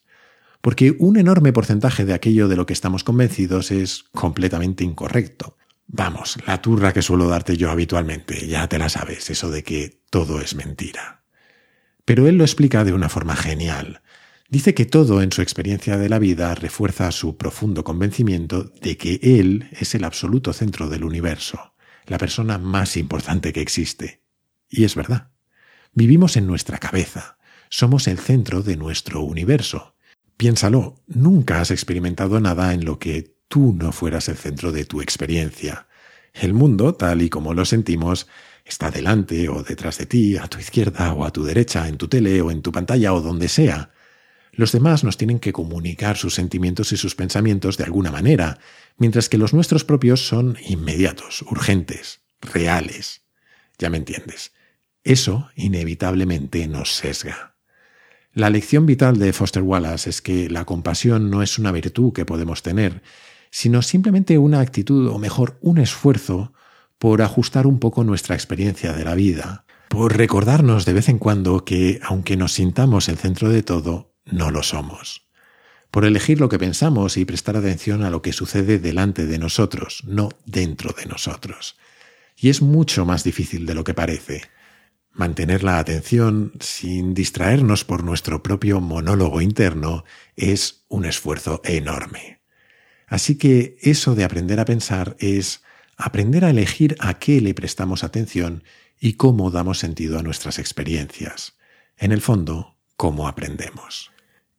porque 0.61 0.95
un 0.99 1.17
enorme 1.17 1.53
porcentaje 1.53 2.05
de 2.05 2.13
aquello 2.13 2.47
de 2.47 2.55
lo 2.55 2.65
que 2.65 2.73
estamos 2.73 3.03
convencidos 3.03 3.71
es 3.71 4.03
completamente 4.11 4.83
incorrecto. 4.83 5.57
Vamos, 5.87 6.37
la 6.47 6.61
turra 6.61 6.93
que 6.93 7.01
suelo 7.01 7.27
darte 7.27 7.57
yo 7.57 7.69
habitualmente, 7.69 8.47
ya 8.47 8.67
te 8.67 8.79
la 8.79 8.89
sabes, 8.89 9.29
eso 9.29 9.51
de 9.51 9.63
que 9.63 10.01
todo 10.09 10.41
es 10.41 10.55
mentira. 10.55 11.23
Pero 12.05 12.27
él 12.27 12.37
lo 12.37 12.43
explica 12.43 12.83
de 12.83 12.93
una 12.93 13.09
forma 13.09 13.35
genial, 13.35 14.02
Dice 14.53 14.75
que 14.75 14.85
todo 14.85 15.23
en 15.23 15.31
su 15.31 15.41
experiencia 15.41 15.97
de 15.97 16.09
la 16.09 16.19
vida 16.19 16.53
refuerza 16.53 17.11
su 17.11 17.37
profundo 17.37 17.83
convencimiento 17.83 18.65
de 18.83 18.97
que 18.97 19.19
Él 19.23 19.67
es 19.71 19.95
el 19.95 20.03
absoluto 20.03 20.53
centro 20.53 20.89
del 20.89 21.05
universo, 21.05 21.73
la 22.05 22.19
persona 22.19 22.59
más 22.59 22.95
importante 22.95 23.51
que 23.51 23.61
existe. 23.61 24.21
Y 24.69 24.83
es 24.83 24.93
verdad. 24.93 25.31
Vivimos 25.93 26.37
en 26.37 26.45
nuestra 26.45 26.77
cabeza, 26.77 27.39
somos 27.69 28.07
el 28.07 28.19
centro 28.19 28.61
de 28.61 28.77
nuestro 28.77 29.23
universo. 29.23 29.95
Piénsalo, 30.37 31.01
nunca 31.07 31.59
has 31.59 31.71
experimentado 31.71 32.39
nada 32.39 32.75
en 32.75 32.85
lo 32.85 32.99
que 32.99 33.35
tú 33.47 33.73
no 33.75 33.91
fueras 33.91 34.29
el 34.29 34.37
centro 34.37 34.71
de 34.71 34.85
tu 34.85 35.01
experiencia. 35.01 35.87
El 36.31 36.53
mundo, 36.53 36.93
tal 36.93 37.23
y 37.23 37.29
como 37.31 37.55
lo 37.55 37.65
sentimos, 37.65 38.27
está 38.63 38.91
delante 38.91 39.49
o 39.49 39.63
detrás 39.63 39.97
de 39.97 40.05
ti, 40.05 40.37
a 40.37 40.45
tu 40.45 40.59
izquierda 40.59 41.11
o 41.13 41.25
a 41.25 41.31
tu 41.31 41.43
derecha, 41.43 41.87
en 41.87 41.97
tu 41.97 42.07
tele 42.07 42.39
o 42.43 42.51
en 42.51 42.61
tu 42.61 42.71
pantalla 42.71 43.15
o 43.15 43.21
donde 43.21 43.49
sea. 43.49 43.89
Los 44.55 44.71
demás 44.71 45.03
nos 45.03 45.17
tienen 45.17 45.39
que 45.39 45.51
comunicar 45.51 46.15
sus 46.15 46.35
sentimientos 46.35 46.91
y 46.91 46.97
sus 46.97 47.15
pensamientos 47.15 47.75
de 47.77 47.85
alguna 47.85 48.11
manera, 48.11 48.59
mientras 48.97 49.27
que 49.27 49.39
los 49.39 49.51
nuestros 49.51 49.83
propios 49.83 50.27
son 50.27 50.57
inmediatos, 50.67 51.41
urgentes, 51.41 52.21
reales. 52.39 53.23
Ya 53.79 53.89
me 53.89 53.97
entiendes. 53.97 54.51
Eso 55.03 55.49
inevitablemente 55.55 56.67
nos 56.67 56.93
sesga. 56.93 57.55
La 58.31 58.51
lección 58.51 58.85
vital 58.85 59.17
de 59.17 59.33
Foster 59.33 59.63
Wallace 59.63 60.11
es 60.11 60.21
que 60.21 60.49
la 60.51 60.65
compasión 60.65 61.31
no 61.31 61.41
es 61.41 61.57
una 61.57 61.71
virtud 61.71 62.13
que 62.13 62.25
podemos 62.25 62.61
tener, 62.61 63.01
sino 63.49 63.81
simplemente 63.81 64.37
una 64.37 64.59
actitud, 64.59 65.07
o 65.07 65.17
mejor, 65.17 65.57
un 65.61 65.79
esfuerzo 65.79 66.53
por 66.99 67.23
ajustar 67.23 67.65
un 67.65 67.79
poco 67.79 68.03
nuestra 68.03 68.35
experiencia 68.35 68.93
de 68.93 69.03
la 69.03 69.15
vida, 69.15 69.65
por 69.89 70.15
recordarnos 70.15 70.85
de 70.85 70.93
vez 70.93 71.09
en 71.09 71.17
cuando 71.17 71.65
que, 71.65 71.99
aunque 72.03 72.37
nos 72.37 72.53
sintamos 72.53 73.09
el 73.09 73.17
centro 73.17 73.49
de 73.49 73.63
todo, 73.63 74.12
no 74.33 74.51
lo 74.51 74.63
somos. 74.63 75.27
Por 75.91 76.05
elegir 76.05 76.39
lo 76.39 76.49
que 76.49 76.57
pensamos 76.57 77.17
y 77.17 77.25
prestar 77.25 77.55
atención 77.55 78.03
a 78.03 78.09
lo 78.09 78.21
que 78.21 78.33
sucede 78.33 78.79
delante 78.79 79.27
de 79.27 79.37
nosotros, 79.37 80.03
no 80.07 80.29
dentro 80.45 80.93
de 80.97 81.05
nosotros. 81.05 81.77
Y 82.35 82.49
es 82.49 82.61
mucho 82.61 83.05
más 83.05 83.23
difícil 83.23 83.65
de 83.65 83.75
lo 83.75 83.83
que 83.83 83.93
parece. 83.93 84.41
Mantener 85.11 85.63
la 85.63 85.77
atención 85.77 86.53
sin 86.59 87.13
distraernos 87.13 87.85
por 87.85 88.03
nuestro 88.03 88.41
propio 88.41 88.81
monólogo 88.81 89.39
interno 89.41 90.03
es 90.35 90.85
un 90.87 91.05
esfuerzo 91.05 91.61
enorme. 91.63 92.41
Así 93.05 93.37
que 93.37 93.77
eso 93.81 94.15
de 94.15 94.23
aprender 94.23 94.59
a 94.59 94.65
pensar 94.65 95.15
es 95.19 95.61
aprender 95.95 96.43
a 96.43 96.49
elegir 96.49 96.95
a 96.99 97.19
qué 97.19 97.39
le 97.39 97.53
prestamos 97.53 98.03
atención 98.03 98.63
y 98.99 99.13
cómo 99.13 99.51
damos 99.51 99.77
sentido 99.77 100.17
a 100.17 100.23
nuestras 100.23 100.57
experiencias. 100.57 101.55
En 101.97 102.11
el 102.11 102.21
fondo, 102.21 102.79
cómo 102.97 103.27
aprendemos. 103.27 104.12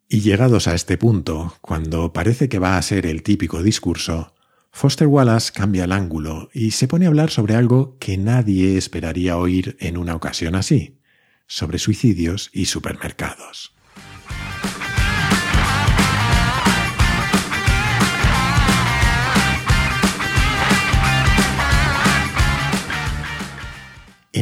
Y 0.09 0.21
llegados 0.21 0.69
a 0.69 0.75
este 0.75 0.99
punto, 0.99 1.57
cuando 1.61 2.13
parece 2.13 2.49
que 2.49 2.59
va 2.59 2.77
a 2.77 2.83
ser 2.83 3.07
el 3.07 3.23
típico 3.23 3.63
discurso, 3.63 4.35
Foster 4.71 5.07
Wallace 5.07 5.53
cambia 5.53 5.85
el 5.85 5.93
ángulo 5.93 6.51
y 6.53 6.73
se 6.73 6.89
pone 6.89 7.07
a 7.07 7.09
hablar 7.09 7.31
sobre 7.31 7.55
algo 7.55 7.97
que 7.99 8.19
nadie 8.19 8.77
esperaría 8.77 9.39
oír 9.39 9.77
en 9.81 9.97
una 9.97 10.15
ocasión 10.15 10.57
así, 10.57 10.99
sobre 11.47 11.79
suicidios 11.79 12.51
y 12.53 12.67
supermercados. 12.67 13.75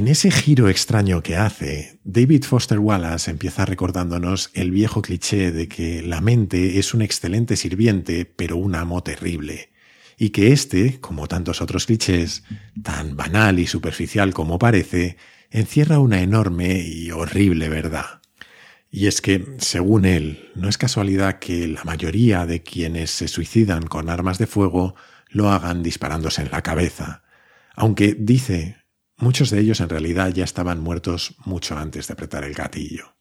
En 0.02 0.09
ese 0.09 0.32
giro 0.32 0.68
extraño 0.68 1.23
que 1.23 1.37
hace, 1.37 2.00
David 2.02 2.42
Foster 2.42 2.80
Wallace 2.80 3.30
empieza 3.30 3.64
recordándonos 3.64 4.50
el 4.52 4.73
viejo 4.73 5.00
cliché 5.00 5.52
de 5.52 5.68
que 5.68 6.02
la 6.02 6.21
mente 6.21 6.80
es 6.80 6.92
un 6.92 7.02
excelente 7.02 7.54
sirviente, 7.54 8.25
pero 8.25 8.56
un 8.56 8.75
amo 8.75 9.04
terrible, 9.04 9.71
y 10.18 10.30
que 10.30 10.50
este, 10.50 10.99
como 11.00 11.28
tantos 11.28 11.62
otros 11.62 11.87
clichés, 11.87 12.42
tan 12.82 13.16
banal 13.16 13.61
y 13.61 13.68
superficial 13.68 14.35
como 14.35 14.59
parece, 14.59 15.18
encierra 15.52 16.00
una 16.00 16.21
enorme 16.21 16.80
y 16.80 17.12
horrible 17.12 17.68
verdad. 17.68 18.23
Y 18.90 19.06
es 19.06 19.21
que, 19.21 19.54
según 19.59 20.04
él, 20.04 20.50
no 20.56 20.68
es 20.68 20.78
casualidad 20.78 21.38
que 21.38 21.68
la 21.68 21.85
mayoría 21.85 22.44
de 22.44 22.64
quienes 22.64 23.12
se 23.12 23.28
suicidan 23.28 23.85
con 23.85 24.11
armas 24.11 24.38
de 24.38 24.49
fuego 24.49 24.97
lo 25.28 25.52
hagan 25.52 25.85
disparándose 25.85 26.42
en 26.42 26.50
la 26.50 26.62
cabeza, 26.62 27.23
aunque 27.76 28.16
dice 28.18 28.81
Muchos 29.23 29.50
de 29.50 29.61
ellos 29.61 29.81
en 29.81 29.88
realidad 29.88 30.35
ya 30.35 30.43
estaban 30.43 30.81
muertos 30.81 31.37
mucho 31.45 31.79
antes 31.79 32.09
de 32.09 32.14
apretar 32.14 32.43
el 32.43 32.55
gatillo. 32.55 33.14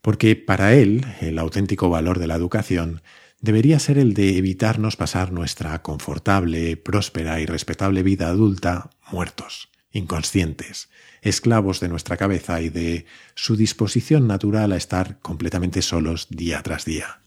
Porque 0.00 0.36
para 0.36 0.72
él 0.72 1.04
el 1.20 1.38
auténtico 1.38 1.90
valor 1.90 2.18
de 2.18 2.26
la 2.26 2.34
educación 2.34 3.02
debería 3.42 3.78
ser 3.78 3.98
el 3.98 4.14
de 4.14 4.38
evitarnos 4.38 4.96
pasar 4.96 5.32
nuestra 5.32 5.82
confortable, 5.82 6.78
próspera 6.78 7.40
y 7.40 7.44
respetable 7.44 8.02
vida 8.02 8.28
adulta 8.28 8.88
muertos, 9.12 9.68
inconscientes, 9.90 10.88
esclavos 11.20 11.78
de 11.80 11.90
nuestra 11.90 12.16
cabeza 12.16 12.62
y 12.62 12.70
de 12.70 13.04
su 13.34 13.54
disposición 13.54 14.26
natural 14.26 14.72
a 14.72 14.78
estar 14.78 15.18
completamente 15.20 15.82
solos 15.82 16.28
día 16.30 16.62
tras 16.62 16.86
día. 16.86 17.20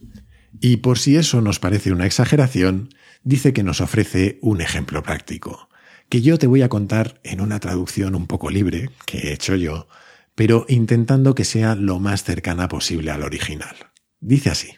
Y 0.60 0.78
por 0.78 0.98
si 0.98 1.18
eso 1.18 1.40
nos 1.40 1.60
parece 1.60 1.92
una 1.92 2.08
exageración, 2.08 2.90
dice 3.22 3.54
que 3.54 3.62
nos 3.62 3.80
ofrece 3.80 4.40
un 4.42 4.60
ejemplo 4.60 5.04
práctico 5.04 5.69
que 6.10 6.22
yo 6.22 6.40
te 6.40 6.48
voy 6.48 6.64
a 6.64 6.70
contar 6.70 7.20
en 7.24 7.40
una 7.40 7.60
traducción 7.60 8.16
un 8.16 8.26
poco 8.26 8.50
libre 8.50 8.90
que 9.06 9.20
he 9.20 9.34
hecho 9.34 9.56
yo, 9.56 9.88
pero 10.34 10.66
intentando 10.68 11.36
que 11.36 11.46
sea 11.46 11.76
lo 11.76 12.00
más 12.00 12.24
cercana 12.24 12.68
posible 12.68 13.12
al 13.12 13.24
original. 13.24 13.76
Dice 14.20 14.50
así. 14.50 14.74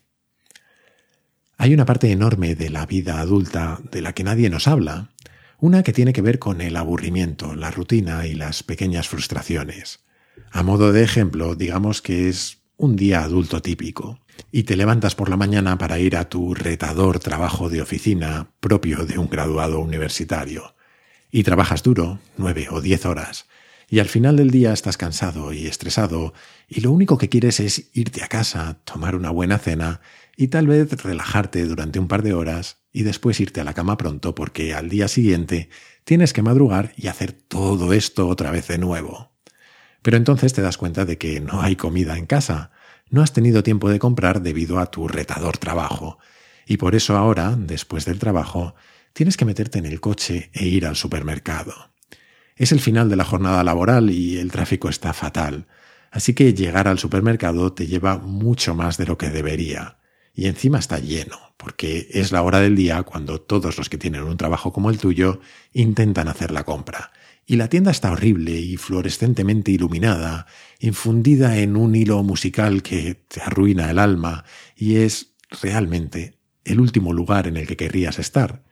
Hay 1.58 1.74
una 1.74 1.86
parte 1.86 2.12
enorme 2.12 2.56
de 2.56 2.70
la 2.70 2.86
vida 2.86 3.20
adulta 3.20 3.80
de 3.92 4.02
la 4.02 4.14
que 4.14 4.24
nadie 4.24 4.50
nos 4.50 4.68
habla, 4.68 5.12
una 5.60 5.84
que 5.84 5.94
tiene 5.94 6.12
que 6.12 6.22
ver 6.22 6.40
con 6.40 6.60
el 6.60 6.76
aburrimiento, 6.76 7.56
la 7.56 7.72
rutina 7.72 8.28
y 8.28 8.34
las 8.34 8.64
pequeñas 8.64 9.08
frustraciones. 9.08 10.04
A 10.52 10.64
modo 10.64 10.92
de 10.92 11.04
ejemplo, 11.04 11.56
digamos 11.56 12.02
que 12.02 12.28
es 12.28 12.58
un 12.78 12.96
día 12.96 13.24
adulto 13.24 13.62
típico, 13.62 14.20
y 14.52 14.64
te 14.64 14.76
levantas 14.76 15.14
por 15.14 15.30
la 15.30 15.38
mañana 15.38 15.78
para 15.78 16.00
ir 16.00 16.18
a 16.18 16.28
tu 16.28 16.56
retador 16.56 17.20
trabajo 17.20 17.70
de 17.70 17.82
oficina 17.82 18.52
propio 18.60 19.06
de 19.06 19.20
un 19.20 19.30
graduado 19.30 19.80
universitario, 19.80 20.74
y 21.32 21.44
trabajas 21.44 21.84
duro, 21.84 22.20
nueve 22.38 22.68
o 22.70 22.82
diez 22.82 23.06
horas, 23.06 23.46
y 23.90 24.00
al 24.00 24.08
final 24.08 24.38
del 24.38 24.52
día 24.52 24.72
estás 24.72 24.98
cansado 24.98 25.52
y 25.54 25.68
estresado, 25.68 26.34
y 26.68 26.82
lo 26.82 26.92
único 26.92 27.18
que 27.18 27.30
quieres 27.30 27.60
es 27.60 27.90
irte 27.94 28.24
a 28.24 28.28
casa, 28.28 28.80
tomar 28.86 29.16
una 29.16 29.32
buena 29.32 29.58
cena 29.58 30.02
y 30.38 30.48
tal 30.48 30.68
vez 30.68 30.92
relajarte 31.04 31.66
durante 31.66 32.00
un 32.00 32.08
par 32.08 32.24
de 32.24 32.34
horas 32.34 32.78
y 32.94 33.04
después 33.04 33.40
irte 33.40 33.60
a 33.60 33.64
la 33.64 33.74
cama 33.74 33.98
pronto 33.98 34.34
porque 34.34 34.74
al 34.74 34.90
día 34.90 35.08
siguiente 35.08 35.70
tienes 36.04 36.34
que 36.34 36.42
madrugar 36.42 36.94
y 36.96 37.08
hacer 37.08 37.34
todo 37.34 37.94
esto 37.94 38.28
otra 38.28 38.52
vez 38.52 38.68
de 38.68 38.78
nuevo. 38.78 39.32
Pero 40.02 40.18
entonces 40.18 40.54
te 40.54 40.62
das 40.62 40.78
cuenta 40.78 41.06
de 41.06 41.18
que 41.18 41.42
no 41.42 41.62
hay 41.62 41.76
comida 41.76 42.18
en 42.18 42.26
casa, 42.26 42.72
no 43.10 43.22
has 43.22 43.34
tenido 43.34 43.62
tiempo 43.62 43.90
de 43.90 44.00
comprar 44.00 44.42
debido 44.42 44.80
a 44.80 44.90
tu 44.90 45.08
retador 45.08 45.58
trabajo. 45.58 46.18
Y 46.66 46.78
por 46.78 46.96
eso 46.96 47.18
ahora, 47.18 47.56
después 47.58 48.06
del 48.06 48.20
trabajo, 48.20 48.74
tienes 49.13 49.38
que 49.38 49.46
meterte 49.46 49.80
en 49.80 49.86
el 49.86 50.00
coche 50.00 50.50
e 50.53 50.65
ir 50.65 50.86
al 50.86 50.96
supermercado. 50.96 51.91
Es 52.56 52.72
el 52.72 52.80
final 52.80 53.10
de 53.10 53.15
la 53.15 53.25
jornada 53.25 53.63
laboral 53.63 54.10
y 54.10 54.38
el 54.38 54.51
tráfico 54.51 54.89
está 54.89 55.13
fatal, 55.13 55.68
así 56.12 56.34
que 56.34 56.53
llegar 56.53 56.88
al 56.88 57.00
supermercado 57.00 57.74
te 57.74 57.88
lleva 57.88 58.18
mucho 58.18 58.75
más 58.75 58.98
de 58.98 59.06
lo 59.06 59.18
que 59.18 59.30
debería. 59.30 59.98
Y 60.34 60.46
encima 60.46 60.80
está 60.80 61.00
lleno, 61.00 61.56
porque 61.58 62.08
es 62.12 62.32
la 62.32 62.41
hora 62.41 62.60
del 62.60 62.75
día 62.75 63.03
cuando 63.03 63.41
todos 63.41 63.77
los 63.77 63.89
que 63.89 63.98
tienen 63.98 64.24
un 64.24 64.38
trabajo 64.38 64.72
como 64.72 64.89
el 64.89 64.98
tuyo 64.98 65.41
intentan 65.74 66.27
hacer 66.27 66.51
la 66.51 66.63
compra. 66.63 67.12
Y 67.46 67.58
la 67.58 67.68
tienda 67.68 67.91
está 67.91 68.12
horrible 68.12 68.51
y 68.51 68.77
fluorescentemente 68.77 69.72
iluminada, 69.72 70.46
infundida 70.80 71.58
en 71.58 71.75
un 71.75 71.96
hilo 71.96 72.24
musical 72.24 72.82
que 72.82 73.15
te 73.27 73.41
arruina 73.41 73.91
el 73.91 74.00
alma, 74.00 74.46
y 74.75 74.98
es 74.98 75.34
realmente 75.62 76.38
el 76.63 76.80
último 76.80 77.12
lugar 77.12 77.48
en 77.48 77.58
el 77.58 77.68
que 77.68 77.75
querrías 77.75 78.20
estar 78.20 78.63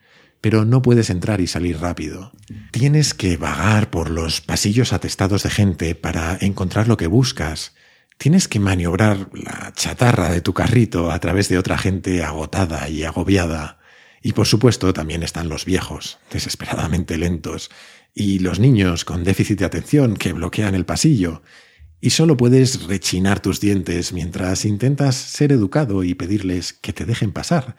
pero 0.42 0.66
no 0.66 0.82
puedes 0.82 1.10
entrar 1.10 1.42
y 1.42 1.48
salir 1.48 1.80
rápido. 1.80 2.32
Tienes 2.72 3.14
que 3.14 3.38
vagar 3.38 3.90
por 3.90 4.10
los 4.10 4.42
pasillos 4.42 4.94
atestados 4.94 5.44
de 5.44 5.50
gente 5.50 5.96
para 5.96 6.38
encontrar 6.40 6.88
lo 6.88 6.98
que 6.98 7.08
buscas. 7.08 7.74
Tienes 8.18 8.48
que 8.48 8.60
maniobrar 8.60 9.30
la 9.34 9.72
chatarra 9.76 10.30
de 10.30 10.42
tu 10.42 10.54
carrito 10.54 11.12
a 11.12 11.20
través 11.20 11.50
de 11.50 11.58
otra 11.58 11.78
gente 11.78 12.24
agotada 12.24 12.90
y 12.90 13.04
agobiada. 13.04 13.80
Y 14.22 14.34
por 14.34 14.48
supuesto 14.48 14.94
también 14.94 15.24
están 15.24 15.50
los 15.50 15.66
viejos, 15.66 16.20
desesperadamente 16.32 17.18
lentos, 17.18 17.70
y 18.14 18.40
los 18.40 18.60
niños 18.60 19.06
con 19.06 19.24
déficit 19.24 19.60
de 19.60 19.66
atención 19.66 20.16
que 20.16 20.34
bloquean 20.34 20.76
el 20.76 20.86
pasillo. 20.86 21.42
Y 22.02 22.12
solo 22.12 22.38
puedes 22.38 22.84
rechinar 22.84 23.42
tus 23.42 23.60
dientes 23.60 24.14
mientras 24.14 24.66
intentas 24.66 25.16
ser 25.16 25.52
educado 25.52 26.04
y 26.04 26.16
pedirles 26.16 26.74
que 26.74 26.94
te 26.94 27.06
dejen 27.06 27.34
pasar, 27.34 27.76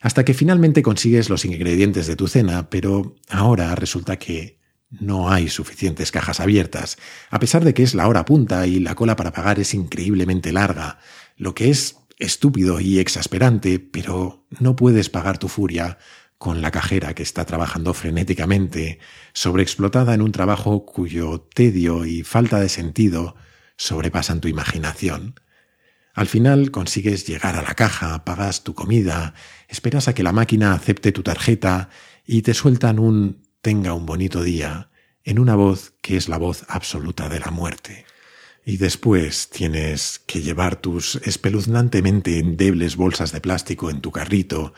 hasta 0.00 0.24
que 0.24 0.34
finalmente 0.34 0.82
consigues 0.82 1.28
los 1.28 1.44
ingredientes 1.44 2.06
de 2.06 2.16
tu 2.16 2.26
cena, 2.26 2.70
pero 2.70 3.16
ahora 3.28 3.74
resulta 3.74 4.18
que 4.18 4.58
no 4.90 5.30
hay 5.30 5.48
suficientes 5.48 6.10
cajas 6.10 6.40
abiertas, 6.40 6.98
a 7.30 7.38
pesar 7.38 7.64
de 7.64 7.74
que 7.74 7.82
es 7.82 7.94
la 7.94 8.08
hora 8.08 8.24
punta 8.24 8.66
y 8.66 8.80
la 8.80 8.94
cola 8.96 9.14
para 9.14 9.32
pagar 9.32 9.60
es 9.60 9.74
increíblemente 9.74 10.52
larga, 10.52 10.98
lo 11.36 11.54
que 11.54 11.70
es 11.70 11.96
estúpido 12.18 12.80
y 12.80 12.98
exasperante, 12.98 13.78
pero 13.78 14.46
no 14.58 14.74
puedes 14.74 15.08
pagar 15.08 15.38
tu 15.38 15.48
furia 15.48 15.98
con 16.38 16.62
la 16.62 16.70
cajera 16.70 17.14
que 17.14 17.22
está 17.22 17.44
trabajando 17.44 17.92
frenéticamente, 17.94 18.98
sobreexplotada 19.32 20.14
en 20.14 20.22
un 20.22 20.32
trabajo 20.32 20.86
cuyo 20.86 21.46
tedio 21.54 22.06
y 22.06 22.22
falta 22.22 22.58
de 22.58 22.68
sentido 22.68 23.36
sobrepasan 23.76 24.40
tu 24.40 24.48
imaginación. 24.48 25.34
Al 26.14 26.26
final 26.26 26.70
consigues 26.70 27.26
llegar 27.26 27.56
a 27.56 27.62
la 27.62 27.74
caja, 27.74 28.24
pagas 28.24 28.64
tu 28.64 28.74
comida, 28.74 29.34
esperas 29.68 30.08
a 30.08 30.14
que 30.14 30.22
la 30.22 30.32
máquina 30.32 30.72
acepte 30.72 31.12
tu 31.12 31.22
tarjeta 31.22 31.88
y 32.26 32.42
te 32.42 32.54
sueltan 32.54 32.98
un 32.98 33.42
tenga 33.60 33.92
un 33.92 34.06
bonito 34.06 34.42
día 34.42 34.90
en 35.24 35.38
una 35.38 35.54
voz 35.54 35.92
que 36.00 36.16
es 36.16 36.28
la 36.28 36.38
voz 36.38 36.64
absoluta 36.68 37.28
de 37.28 37.40
la 37.40 37.50
muerte. 37.50 38.06
Y 38.64 38.76
después 38.76 39.48
tienes 39.50 40.20
que 40.26 40.42
llevar 40.42 40.76
tus 40.76 41.16
espeluznantemente 41.16 42.38
endebles 42.38 42.96
bolsas 42.96 43.32
de 43.32 43.40
plástico 43.40 43.90
en 43.90 44.00
tu 44.00 44.12
carrito, 44.12 44.74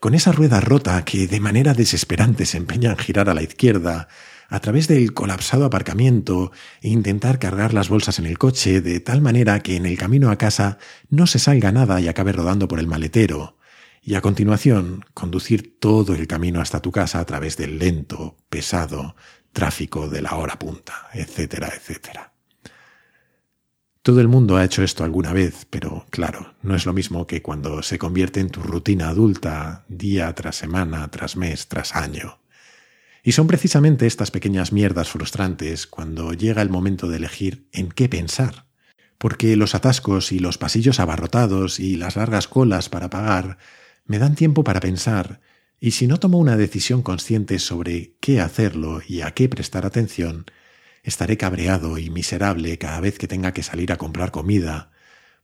con 0.00 0.14
esa 0.14 0.32
rueda 0.32 0.60
rota 0.60 1.04
que 1.04 1.26
de 1.26 1.40
manera 1.40 1.74
desesperante 1.74 2.46
se 2.46 2.58
empeña 2.58 2.90
en 2.90 2.98
girar 2.98 3.28
a 3.28 3.34
la 3.34 3.42
izquierda, 3.42 4.08
a 4.48 4.60
través 4.60 4.88
del 4.88 5.12
colapsado 5.12 5.64
aparcamiento 5.64 6.52
e 6.80 6.88
intentar 6.88 7.38
cargar 7.38 7.74
las 7.74 7.88
bolsas 7.88 8.18
en 8.18 8.26
el 8.26 8.38
coche 8.38 8.80
de 8.80 9.00
tal 9.00 9.20
manera 9.20 9.60
que 9.60 9.76
en 9.76 9.86
el 9.86 9.98
camino 9.98 10.30
a 10.30 10.38
casa 10.38 10.78
no 11.08 11.26
se 11.26 11.38
salga 11.38 11.72
nada 11.72 12.00
y 12.00 12.08
acabe 12.08 12.32
rodando 12.32 12.68
por 12.68 12.78
el 12.78 12.86
maletero, 12.86 13.56
y 14.02 14.14
a 14.14 14.20
continuación 14.20 15.04
conducir 15.14 15.80
todo 15.80 16.14
el 16.14 16.28
camino 16.28 16.60
hasta 16.60 16.80
tu 16.80 16.92
casa 16.92 17.18
a 17.18 17.24
través 17.24 17.56
del 17.56 17.78
lento, 17.78 18.36
pesado 18.48 19.16
tráfico 19.52 20.08
de 20.08 20.22
la 20.22 20.36
hora 20.36 20.58
punta, 20.58 21.08
etcétera, 21.12 21.72
etcétera. 21.74 22.32
Todo 24.02 24.20
el 24.20 24.28
mundo 24.28 24.56
ha 24.56 24.64
hecho 24.64 24.84
esto 24.84 25.02
alguna 25.02 25.32
vez, 25.32 25.66
pero 25.68 26.06
claro, 26.10 26.54
no 26.62 26.76
es 26.76 26.86
lo 26.86 26.92
mismo 26.92 27.26
que 27.26 27.42
cuando 27.42 27.82
se 27.82 27.98
convierte 27.98 28.38
en 28.38 28.50
tu 28.50 28.62
rutina 28.62 29.08
adulta 29.08 29.84
día 29.88 30.32
tras 30.34 30.54
semana, 30.54 31.08
tras 31.10 31.36
mes, 31.36 31.66
tras 31.66 31.96
año. 31.96 32.38
Y 33.26 33.32
son 33.32 33.48
precisamente 33.48 34.06
estas 34.06 34.30
pequeñas 34.30 34.70
mierdas 34.70 35.08
frustrantes 35.08 35.88
cuando 35.88 36.32
llega 36.32 36.62
el 36.62 36.70
momento 36.70 37.08
de 37.08 37.16
elegir 37.16 37.66
en 37.72 37.88
qué 37.88 38.08
pensar. 38.08 38.66
Porque 39.18 39.56
los 39.56 39.74
atascos 39.74 40.30
y 40.30 40.38
los 40.38 40.58
pasillos 40.58 41.00
abarrotados 41.00 41.80
y 41.80 41.96
las 41.96 42.14
largas 42.14 42.46
colas 42.46 42.88
para 42.88 43.10
pagar 43.10 43.58
me 44.04 44.20
dan 44.20 44.36
tiempo 44.36 44.62
para 44.62 44.78
pensar, 44.78 45.40
y 45.80 45.90
si 45.90 46.06
no 46.06 46.18
tomo 46.18 46.38
una 46.38 46.56
decisión 46.56 47.02
consciente 47.02 47.58
sobre 47.58 48.14
qué 48.20 48.40
hacerlo 48.40 49.00
y 49.04 49.22
a 49.22 49.32
qué 49.32 49.48
prestar 49.48 49.86
atención, 49.86 50.46
estaré 51.02 51.36
cabreado 51.36 51.98
y 51.98 52.10
miserable 52.10 52.78
cada 52.78 53.00
vez 53.00 53.18
que 53.18 53.26
tenga 53.26 53.50
que 53.50 53.64
salir 53.64 53.90
a 53.90 53.96
comprar 53.96 54.30
comida, 54.30 54.92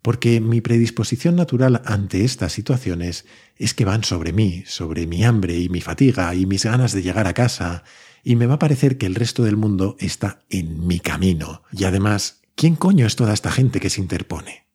porque 0.03 0.41
mi 0.41 0.61
predisposición 0.61 1.37
natural 1.37 1.81
ante 1.85 2.25
estas 2.25 2.53
situaciones 2.53 3.25
es 3.57 3.73
que 3.73 3.85
van 3.85 4.03
sobre 4.03 4.33
mí, 4.33 4.65
sobre 4.67 5.07
mi 5.07 5.25
hambre 5.25 5.57
y 5.59 5.69
mi 5.69 5.81
fatiga 5.81 6.35
y 6.35 6.45
mis 6.45 6.65
ganas 6.65 6.93
de 6.93 7.03
llegar 7.03 7.29
a 7.29 7.35
casa, 7.35 7.85
y 8.25 8.37
me 8.37 8.47
va 8.47 8.55
a 8.55 8.59
parecer 8.59 8.99
que 8.99 9.07
el 9.07 9.15
resto 9.15 9.45
del 9.45 9.57
mundo 9.57 9.97
está 10.01 10.43
en 10.51 10.87
mi 10.87 11.01
camino. 11.01 11.63
Y 11.73 11.85
además, 11.85 12.41
¿quién 12.57 12.75
coño 12.75 13.07
es 13.07 13.17
toda 13.17 13.33
esta 13.33 13.53
gente 13.53 13.81
que 13.81 13.91
se 13.91 14.01
interpone? 14.01 14.67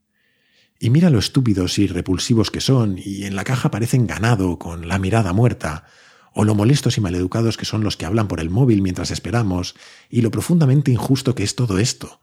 Y 0.80 0.90
mira 0.90 1.10
lo 1.10 1.20
estúpidos 1.20 1.78
y 1.80 1.88
repulsivos 1.88 2.52
que 2.52 2.62
son, 2.62 2.98
y 3.04 3.26
en 3.26 3.36
la 3.36 3.44
caja 3.44 3.72
parecen 3.72 4.08
ganado, 4.08 4.60
con 4.60 4.88
la 4.88 5.00
mirada 5.00 5.34
muerta, 5.34 5.86
o 6.34 6.46
lo 6.46 6.56
molestos 6.56 6.98
y 6.98 7.02
maleducados 7.02 7.58
que 7.58 7.66
son 7.66 7.84
los 7.84 7.98
que 7.98 8.06
hablan 8.06 8.28
por 8.28 8.40
el 8.40 8.50
móvil 8.50 8.82
mientras 8.82 9.12
esperamos, 9.12 9.76
y 10.10 10.22
lo 10.22 10.32
profundamente 10.32 10.92
injusto 10.92 11.36
que 11.36 11.44
es 11.44 11.56
todo 11.56 11.80
esto. 11.80 12.22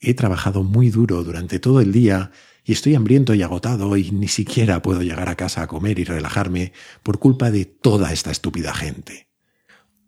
He 0.00 0.14
trabajado 0.14 0.62
muy 0.62 0.90
duro 0.90 1.24
durante 1.24 1.58
todo 1.58 1.80
el 1.80 1.92
día 1.92 2.30
y 2.64 2.72
estoy 2.72 2.94
hambriento 2.94 3.34
y 3.34 3.42
agotado 3.42 3.96
y 3.96 4.10
ni 4.10 4.28
siquiera 4.28 4.82
puedo 4.82 5.02
llegar 5.02 5.28
a 5.28 5.36
casa 5.36 5.62
a 5.62 5.66
comer 5.66 5.98
y 5.98 6.04
relajarme 6.04 6.72
por 7.02 7.18
culpa 7.18 7.50
de 7.50 7.64
toda 7.64 8.12
esta 8.12 8.30
estúpida 8.30 8.74
gente. 8.74 9.28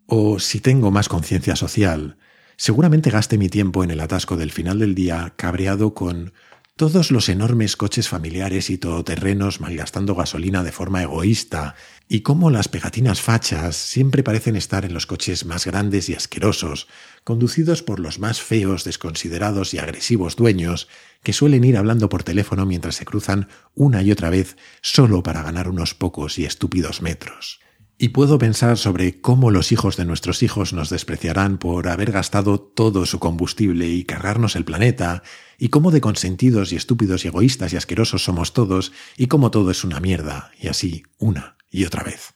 O 0.06 0.38
si 0.38 0.60
tengo 0.60 0.90
más 0.90 1.08
conciencia 1.08 1.56
social, 1.56 2.18
seguramente 2.56 3.10
gaste 3.10 3.38
mi 3.38 3.48
tiempo 3.48 3.82
en 3.82 3.90
el 3.90 4.00
atasco 4.00 4.36
del 4.36 4.52
final 4.52 4.78
del 4.78 4.94
día 4.94 5.34
cabreado 5.36 5.94
con 5.94 6.32
todos 6.80 7.10
los 7.10 7.28
enormes 7.28 7.76
coches 7.76 8.08
familiares 8.08 8.70
y 8.70 8.78
todoterrenos 8.78 9.60
malgastando 9.60 10.14
gasolina 10.14 10.62
de 10.62 10.72
forma 10.72 11.02
egoísta, 11.02 11.74
y 12.08 12.22
cómo 12.22 12.50
las 12.50 12.68
pegatinas 12.68 13.20
fachas 13.20 13.76
siempre 13.76 14.22
parecen 14.22 14.56
estar 14.56 14.86
en 14.86 14.94
los 14.94 15.04
coches 15.04 15.44
más 15.44 15.66
grandes 15.66 16.08
y 16.08 16.14
asquerosos, 16.14 16.88
conducidos 17.24 17.82
por 17.82 18.00
los 18.00 18.18
más 18.18 18.40
feos, 18.40 18.84
desconsiderados 18.84 19.74
y 19.74 19.78
agresivos 19.78 20.36
dueños, 20.36 20.88
que 21.22 21.32
suelen 21.32 21.64
ir 21.64 21.76
hablando 21.76 22.08
por 22.08 22.22
teléfono 22.22 22.66
mientras 22.66 22.96
se 22.96 23.04
cruzan 23.04 23.48
una 23.74 24.02
y 24.02 24.10
otra 24.10 24.30
vez 24.30 24.56
solo 24.80 25.22
para 25.22 25.42
ganar 25.42 25.68
unos 25.68 25.94
pocos 25.94 26.38
y 26.38 26.44
estúpidos 26.44 27.02
metros. 27.02 27.60
Y 28.02 28.08
puedo 28.08 28.38
pensar 28.38 28.78
sobre 28.78 29.20
cómo 29.20 29.50
los 29.50 29.72
hijos 29.72 29.98
de 29.98 30.06
nuestros 30.06 30.42
hijos 30.42 30.72
nos 30.72 30.88
despreciarán 30.88 31.58
por 31.58 31.86
haber 31.86 32.12
gastado 32.12 32.58
todo 32.58 33.04
su 33.04 33.18
combustible 33.18 33.88
y 33.88 34.04
cargarnos 34.04 34.56
el 34.56 34.64
planeta, 34.64 35.22
y 35.58 35.68
cómo 35.68 35.90
de 35.90 36.00
consentidos 36.00 36.72
y 36.72 36.76
estúpidos 36.76 37.26
y 37.26 37.28
egoístas 37.28 37.74
y 37.74 37.76
asquerosos 37.76 38.24
somos 38.24 38.54
todos, 38.54 38.92
y 39.18 39.26
cómo 39.26 39.50
todo 39.50 39.70
es 39.70 39.84
una 39.84 40.00
mierda, 40.00 40.50
y 40.58 40.68
así 40.68 41.02
una 41.18 41.58
y 41.70 41.84
otra 41.84 42.02
vez. 42.02 42.32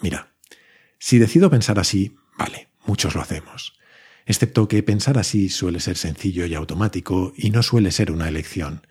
Mira, 0.00 0.32
si 1.00 1.18
decido 1.18 1.50
pensar 1.50 1.80
así, 1.80 2.14
vale, 2.38 2.68
muchos 2.84 3.14
lo 3.14 3.20
hacemos. 3.20 3.78
Excepto 4.26 4.68
que 4.68 4.82
pensar 4.82 5.18
así 5.18 5.48
suele 5.48 5.80
ser 5.80 5.96
sencillo 5.96 6.46
y 6.46 6.54
automático 6.54 7.32
y 7.36 7.50
no 7.50 7.62
suele 7.62 7.90
ser 7.90 8.12
una 8.12 8.28
elección. 8.28 8.86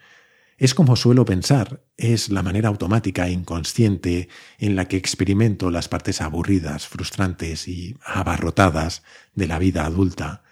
Es 0.58 0.76
como 0.76 0.96
suelo 0.96 1.26
pensar, 1.26 1.82
es 1.98 2.30
la 2.30 2.44
manera 2.44 2.70
automática 2.70 3.28
e 3.28 3.32
inconsciente 3.32 4.30
en 4.60 4.76
la 4.76 4.88
que 4.88 4.98
experimento 4.98 5.72
las 5.72 5.88
partes 5.88 6.22
aburridas, 6.22 6.88
frustrantes 6.88 7.68
y 7.68 7.98
abarrotadas 8.06 9.02
de 9.34 9.48
la 9.48 9.58
vida 9.58 9.86
adulta, 9.86 10.44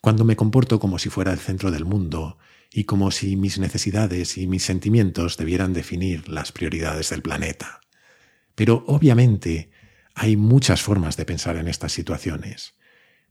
cuando 0.00 0.24
me 0.24 0.36
comporto 0.36 0.78
como 0.78 1.00
si 1.00 1.10
fuera 1.10 1.32
el 1.32 1.40
centro 1.40 1.72
del 1.72 1.84
mundo 1.84 2.38
y 2.70 2.84
como 2.84 3.10
si 3.10 3.34
mis 3.34 3.58
necesidades 3.58 4.38
y 4.38 4.46
mis 4.46 4.62
sentimientos 4.62 5.36
debieran 5.36 5.72
definir 5.72 6.28
las 6.28 6.52
prioridades 6.52 7.10
del 7.10 7.22
planeta. 7.22 7.80
Pero 8.54 8.84
obviamente 8.86 9.72
hay 10.14 10.36
muchas 10.36 10.80
formas 10.80 11.16
de 11.16 11.24
pensar 11.24 11.56
en 11.56 11.66
estas 11.66 11.90
situaciones. 11.90 12.75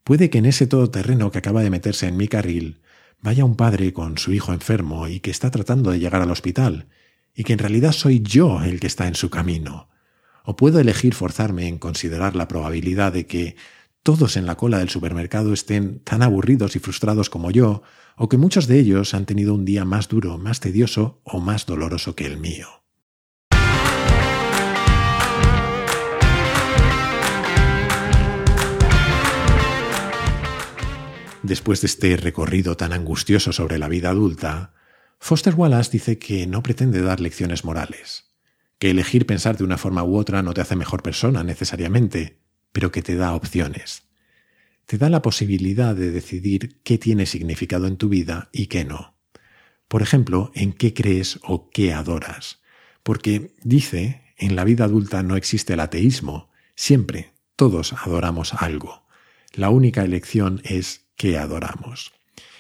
Puede 0.05 0.29
que 0.29 0.37
en 0.37 0.45
ese 0.45 0.67
todoterreno 0.67 1.31
que 1.31 1.39
acaba 1.39 1.63
de 1.63 1.71
meterse 1.71 2.07
en 2.07 2.15
mi 2.15 2.27
carril 2.27 2.79
vaya 3.21 3.43
un 3.43 3.55
padre 3.55 3.91
con 3.91 4.19
su 4.19 4.33
hijo 4.33 4.53
enfermo 4.53 5.07
y 5.07 5.19
que 5.19 5.31
está 5.31 5.49
tratando 5.49 5.89
de 5.89 5.97
llegar 5.97 6.21
al 6.21 6.29
hospital, 6.29 6.89
y 7.33 7.43
que 7.43 7.53
en 7.53 7.59
realidad 7.59 7.91
soy 7.91 8.21
yo 8.21 8.61
el 8.61 8.79
que 8.79 8.85
está 8.85 9.07
en 9.07 9.15
su 9.15 9.31
camino. 9.31 9.89
O 10.43 10.55
puedo 10.55 10.79
elegir 10.79 11.15
forzarme 11.15 11.67
en 11.67 11.79
considerar 11.79 12.35
la 12.35 12.47
probabilidad 12.47 13.13
de 13.13 13.25
que 13.25 13.55
todos 14.03 14.37
en 14.37 14.45
la 14.45 14.57
cola 14.57 14.77
del 14.77 14.89
supermercado 14.89 15.53
estén 15.53 15.97
tan 16.01 16.21
aburridos 16.21 16.75
y 16.75 16.79
frustrados 16.79 17.31
como 17.31 17.49
yo, 17.49 17.81
o 18.15 18.29
que 18.29 18.37
muchos 18.37 18.67
de 18.67 18.79
ellos 18.79 19.15
han 19.15 19.25
tenido 19.25 19.55
un 19.55 19.65
día 19.65 19.85
más 19.85 20.07
duro, 20.07 20.37
más 20.37 20.59
tedioso 20.59 21.19
o 21.23 21.39
más 21.39 21.65
doloroso 21.65 22.15
que 22.15 22.27
el 22.27 22.37
mío. 22.37 22.84
Después 31.45 31.81
de 31.81 31.85
este 31.85 32.17
recorrido 32.17 32.75
tan 32.75 32.91
angustioso 32.91 33.53
sobre 33.53 33.77
la 33.77 33.87
vida 33.87 34.09
adulta, 34.09 34.73
Foster 35.19 35.53
Wallace 35.53 35.91
dice 35.91 36.17
que 36.17 36.47
no 36.47 36.63
pretende 36.63 37.03
dar 37.03 37.19
lecciones 37.19 37.63
morales, 37.63 38.31
que 38.79 38.89
elegir 38.89 39.27
pensar 39.27 39.55
de 39.55 39.63
una 39.63 39.77
forma 39.77 40.03
u 40.03 40.17
otra 40.17 40.41
no 40.41 40.55
te 40.55 40.61
hace 40.61 40.75
mejor 40.75 41.03
persona 41.03 41.43
necesariamente, 41.43 42.39
pero 42.71 42.91
que 42.91 43.03
te 43.03 43.15
da 43.15 43.35
opciones. 43.35 44.07
Te 44.87 44.97
da 44.97 45.07
la 45.11 45.21
posibilidad 45.21 45.95
de 45.95 46.09
decidir 46.09 46.81
qué 46.81 46.97
tiene 46.97 47.27
significado 47.27 47.85
en 47.85 47.97
tu 47.97 48.09
vida 48.09 48.49
y 48.51 48.65
qué 48.65 48.83
no. 48.83 49.15
Por 49.87 50.01
ejemplo, 50.01 50.51
en 50.55 50.73
qué 50.73 50.95
crees 50.95 51.39
o 51.43 51.69
qué 51.69 51.93
adoras. 51.93 52.63
Porque 53.03 53.53
dice, 53.61 54.33
en 54.35 54.55
la 54.55 54.63
vida 54.63 54.85
adulta 54.85 55.21
no 55.21 55.35
existe 55.35 55.73
el 55.73 55.79
ateísmo, 55.81 56.49
siempre, 56.75 57.33
todos 57.55 57.93
adoramos 57.93 58.55
algo. 58.55 59.05
La 59.53 59.69
única 59.69 60.03
elección 60.03 60.59
es 60.63 61.04
qué 61.15 61.37
adoramos 61.37 62.13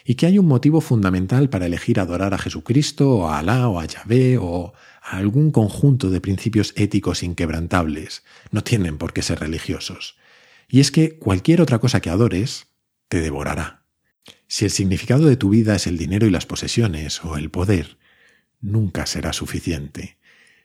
y 0.07 0.15
que 0.15 0.27
hay 0.27 0.37
un 0.37 0.45
motivo 0.45 0.81
fundamental 0.81 1.49
para 1.49 1.65
elegir 1.65 1.99
adorar 1.99 2.35
a 2.35 2.37
Jesucristo 2.37 3.09
o 3.09 3.27
a 3.27 3.39
Alá 3.39 3.67
o 3.67 3.79
a 3.79 3.85
Yahvé 3.85 4.37
o 4.37 4.73
a 5.01 5.17
algún 5.17 5.51
conjunto 5.51 6.11
de 6.11 6.21
principios 6.21 6.73
éticos 6.77 7.23
inquebrantables. 7.23 8.23
No 8.51 8.63
tienen 8.63 8.99
por 8.99 9.13
qué 9.13 9.23
ser 9.23 9.39
religiosos. 9.39 10.15
Y 10.69 10.79
es 10.79 10.91
que 10.91 11.17
cualquier 11.17 11.59
otra 11.59 11.79
cosa 11.79 12.01
que 12.01 12.11
adores 12.11 12.67
te 13.07 13.19
devorará. 13.19 13.83
Si 14.47 14.65
el 14.65 14.71
significado 14.71 15.25
de 15.25 15.37
tu 15.37 15.49
vida 15.49 15.75
es 15.75 15.87
el 15.87 15.97
dinero 15.97 16.27
y 16.27 16.29
las 16.29 16.45
posesiones 16.45 17.23
o 17.25 17.35
el 17.37 17.49
poder, 17.49 17.97
nunca 18.61 19.07
será 19.07 19.33
suficiente. 19.33 20.19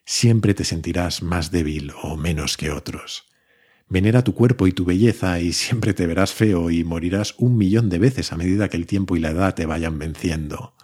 Siempre 0.05 0.53
te 0.53 0.65
sentirás 0.65 1.23
más 1.23 1.51
débil 1.51 1.93
o 2.03 2.17
menos 2.19 2.59
que 2.59 2.71
otros. 2.71 3.30
Venera 3.93 4.23
tu 4.23 4.35
cuerpo 4.35 4.69
y 4.69 4.73
tu 4.73 4.85
belleza 4.85 5.41
y 5.41 5.53
siempre 5.53 5.95
te 5.95 6.07
verás 6.07 6.33
feo 6.33 6.71
y 6.71 6.85
morirás 6.85 7.35
un 7.39 7.59
millón 7.59 7.89
de 7.89 7.99
veces 7.99 8.33
a 8.33 8.37
medida 8.37 8.69
que 8.69 8.77
el 8.77 8.87
tiempo 8.87 9.17
y 9.17 9.19
la 9.19 9.31
edad 9.31 9.57
te 9.57 9.67
vayan 9.67 9.99
venciendo. 9.99 10.77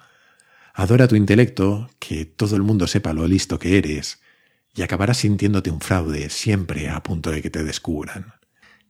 Adora 0.74 1.06
tu 1.06 1.14
intelecto, 1.14 1.88
que 2.00 2.24
todo 2.24 2.56
el 2.56 2.62
mundo 2.62 2.88
sepa 2.88 3.12
lo 3.12 3.28
listo 3.28 3.60
que 3.60 3.78
eres, 3.78 4.20
y 4.74 4.82
acabarás 4.82 5.18
sintiéndote 5.18 5.70
un 5.70 5.80
fraude 5.80 6.28
siempre 6.30 6.88
a 6.88 7.00
punto 7.04 7.30
de 7.30 7.42
que 7.42 7.48
te 7.48 7.62
descubran. 7.62 8.34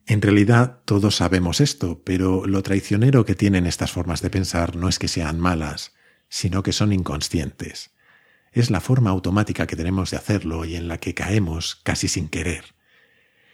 En 0.07 0.23
realidad 0.23 0.79
todos 0.85 1.17
sabemos 1.17 1.61
esto, 1.61 2.01
pero 2.03 2.47
lo 2.47 2.63
traicionero 2.63 3.23
que 3.23 3.35
tienen 3.35 3.67
estas 3.67 3.91
formas 3.91 4.23
de 4.23 4.31
pensar 4.31 4.75
no 4.75 4.89
es 4.89 4.97
que 4.97 5.09
sean 5.09 5.39
malas, 5.39 5.93
sino 6.27 6.63
que 6.63 6.73
son 6.73 6.91
inconscientes. 6.91 7.91
Es 8.51 8.71
la 8.71 8.81
forma 8.81 9.11
automática 9.11 9.67
que 9.67 9.75
tenemos 9.75 10.09
de 10.09 10.17
hacerlo 10.17 10.65
y 10.65 10.75
en 10.75 10.87
la 10.87 10.97
que 10.97 11.13
caemos 11.13 11.75
casi 11.83 12.07
sin 12.07 12.29
querer. 12.29 12.76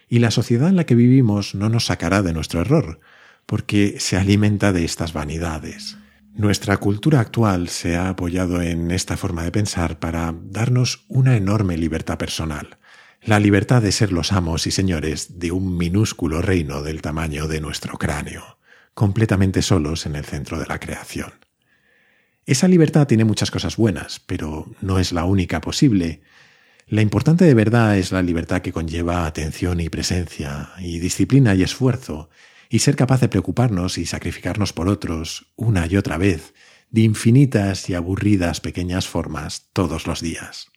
Y 0.10 0.20
la 0.20 0.32
sociedad 0.32 0.70
en 0.70 0.76
la 0.76 0.86
que 0.86 0.96
vivimos 0.96 1.56
no 1.56 1.70
nos 1.70 1.86
sacará 1.86 2.22
de 2.22 2.34
nuestro 2.34 2.62
error, 2.62 3.00
porque 3.46 3.96
se 4.00 4.18
alimenta 4.18 4.72
de 4.72 4.86
estas 4.86 5.14
vanidades. 5.14 5.98
Nuestra 6.36 6.78
cultura 6.78 7.20
actual 7.20 7.70
se 7.70 7.96
ha 7.96 8.10
apoyado 8.10 8.62
en 8.62 8.90
esta 8.92 9.18
forma 9.18 9.44
de 9.44 9.52
pensar 9.52 10.00
para 10.00 10.34
darnos 10.44 11.06
una 11.08 11.38
enorme 11.38 11.78
libertad 11.78 12.18
personal, 12.18 12.78
la 13.22 13.40
libertad 13.40 13.82
de 13.82 13.92
ser 13.92 14.12
los 14.12 14.34
amos 14.34 14.66
y 14.68 14.72
señores 14.72 15.40
de 15.40 15.52
un 15.52 15.78
minúsculo 15.78 16.42
reino 16.42 16.82
del 16.82 17.02
tamaño 17.02 17.48
de 17.48 17.62
nuestro 17.62 17.98
cráneo, 17.98 18.58
completamente 18.94 19.62
solos 19.62 20.06
en 20.06 20.16
el 20.16 20.26
centro 20.26 20.60
de 20.60 20.66
la 20.66 20.80
creación. 20.80 21.34
Esa 22.46 22.68
libertad 22.68 23.08
tiene 23.08 23.24
muchas 23.24 23.52
cosas 23.52 23.78
buenas, 23.78 24.20
pero 24.20 24.70
no 24.82 25.00
es 25.00 25.14
la 25.14 25.24
única 25.24 25.62
posible, 25.62 26.22
la 26.88 27.02
importante 27.02 27.46
de 27.46 27.54
verdad 27.54 27.98
es 27.98 28.12
la 28.12 28.22
libertad 28.22 28.62
que 28.62 28.74
conlleva 28.74 29.26
atención 29.26 29.80
y 29.80 29.90
presencia, 29.90 30.72
y 30.80 31.00
disciplina 31.00 31.56
y 31.56 31.64
esfuerzo, 31.64 32.30
y 32.70 32.80
ser 32.80 32.96
capaz 32.96 33.22
de 33.22 33.30
preocuparnos 33.30 33.98
y 33.98 34.06
sacrificarnos 34.06 34.74
por 34.74 34.90
otros 34.90 35.52
una 35.56 35.88
y 35.88 35.96
otra 35.96 36.18
vez, 36.18 36.54
de 36.90 37.02
infinitas 37.02 37.90
y 37.90 37.96
aburridas 37.96 38.62
pequeñas 38.62 39.08
formas 39.08 39.70
todos 39.74 40.08
los 40.08 40.22
días. 40.22 40.68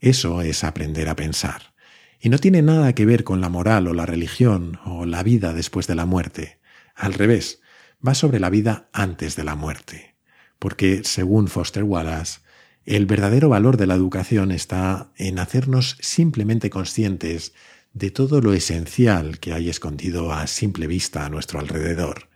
Eso 0.00 0.40
es 0.40 0.64
aprender 0.64 1.08
a 1.08 1.16
pensar, 1.16 1.74
y 2.20 2.28
no 2.28 2.38
tiene 2.38 2.62
nada 2.62 2.94
que 2.94 3.06
ver 3.06 3.24
con 3.24 3.40
la 3.40 3.48
moral 3.48 3.88
o 3.88 3.92
la 3.92 4.06
religión 4.06 4.78
o 4.84 5.04
la 5.04 5.22
vida 5.22 5.52
después 5.52 5.86
de 5.86 5.94
la 5.94 6.06
muerte. 6.06 6.60
Al 6.94 7.12
revés, 7.12 7.60
va 8.06 8.14
sobre 8.14 8.38
la 8.38 8.50
vida 8.50 8.88
antes 8.92 9.36
de 9.36 9.44
la 9.44 9.56
muerte, 9.56 10.14
porque, 10.58 11.02
según 11.04 11.48
Foster 11.48 11.82
Wallace, 11.82 12.40
el 12.86 13.06
verdadero 13.06 13.48
valor 13.48 13.76
de 13.76 13.86
la 13.86 13.94
educación 13.94 14.50
está 14.50 15.10
en 15.16 15.38
hacernos 15.38 15.96
simplemente 16.00 16.70
conscientes 16.70 17.54
de 17.94 18.10
todo 18.10 18.40
lo 18.40 18.52
esencial 18.52 19.38
que 19.38 19.52
hay 19.52 19.70
escondido 19.70 20.32
a 20.32 20.46
simple 20.46 20.86
vista 20.86 21.24
a 21.24 21.30
nuestro 21.30 21.60
alrededor. 21.60 22.28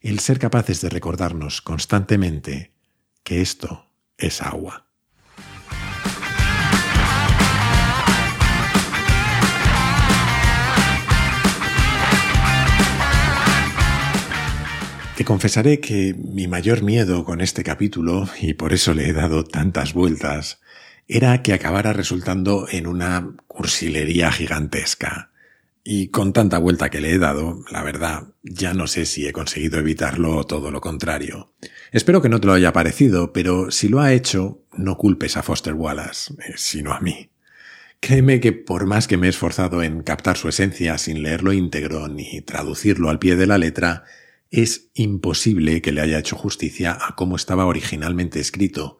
El 0.00 0.18
ser 0.18 0.38
capaces 0.38 0.80
de 0.80 0.88
recordarnos 0.88 1.60
constantemente 1.60 2.72
que 3.22 3.40
esto 3.40 3.86
es 4.16 4.42
agua. 4.42 4.87
Te 15.18 15.24
confesaré 15.24 15.80
que 15.80 16.14
mi 16.14 16.46
mayor 16.46 16.84
miedo 16.84 17.24
con 17.24 17.40
este 17.40 17.64
capítulo, 17.64 18.28
y 18.40 18.54
por 18.54 18.72
eso 18.72 18.94
le 18.94 19.08
he 19.08 19.12
dado 19.12 19.42
tantas 19.42 19.92
vueltas, 19.92 20.60
era 21.08 21.42
que 21.42 21.52
acabara 21.52 21.92
resultando 21.92 22.68
en 22.70 22.86
una 22.86 23.34
cursilería 23.48 24.30
gigantesca. 24.30 25.32
Y 25.82 26.10
con 26.10 26.32
tanta 26.32 26.58
vuelta 26.58 26.88
que 26.88 27.00
le 27.00 27.10
he 27.10 27.18
dado, 27.18 27.64
la 27.68 27.82
verdad, 27.82 28.28
ya 28.44 28.74
no 28.74 28.86
sé 28.86 29.06
si 29.06 29.26
he 29.26 29.32
conseguido 29.32 29.80
evitarlo 29.80 30.36
o 30.36 30.46
todo 30.46 30.70
lo 30.70 30.80
contrario. 30.80 31.52
Espero 31.90 32.22
que 32.22 32.28
no 32.28 32.40
te 32.40 32.46
lo 32.46 32.52
haya 32.52 32.72
parecido, 32.72 33.32
pero 33.32 33.72
si 33.72 33.88
lo 33.88 33.98
ha 33.98 34.12
hecho, 34.12 34.62
no 34.76 34.96
culpes 34.98 35.36
a 35.36 35.42
Foster 35.42 35.74
Wallace, 35.74 36.32
eh, 36.34 36.52
sino 36.54 36.92
a 36.92 37.00
mí. 37.00 37.30
Créeme 37.98 38.38
que 38.38 38.52
por 38.52 38.86
más 38.86 39.08
que 39.08 39.16
me 39.16 39.26
he 39.26 39.30
esforzado 39.30 39.82
en 39.82 40.04
captar 40.04 40.36
su 40.36 40.48
esencia 40.48 40.96
sin 40.96 41.24
leerlo 41.24 41.52
íntegro 41.52 42.06
ni 42.06 42.40
traducirlo 42.40 43.10
al 43.10 43.18
pie 43.18 43.34
de 43.34 43.48
la 43.48 43.58
letra, 43.58 44.04
es 44.50 44.90
imposible 44.94 45.82
que 45.82 45.92
le 45.92 46.00
haya 46.00 46.18
hecho 46.18 46.36
justicia 46.36 46.96
a 47.00 47.14
cómo 47.14 47.36
estaba 47.36 47.66
originalmente 47.66 48.40
escrito. 48.40 48.98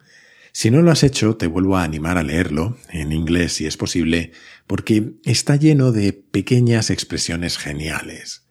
Si 0.53 0.71
no 0.71 0.83
lo 0.83 0.91
has 0.91 1.03
hecho, 1.03 1.37
te 1.37 1.47
vuelvo 1.47 1.77
a 1.77 1.85
animar 1.85 2.19
a 2.19 2.23
leerlo, 2.23 2.77
en 2.91 3.13
inglés 3.13 3.55
si 3.55 3.67
es 3.67 3.77
posible, 3.77 4.33
porque 4.67 5.15
está 5.25 5.57
lleno 5.57 5.93
de 5.93 6.13
pequeñas 6.13 6.91
expresiones 6.91 7.59
geniales. 7.59 8.47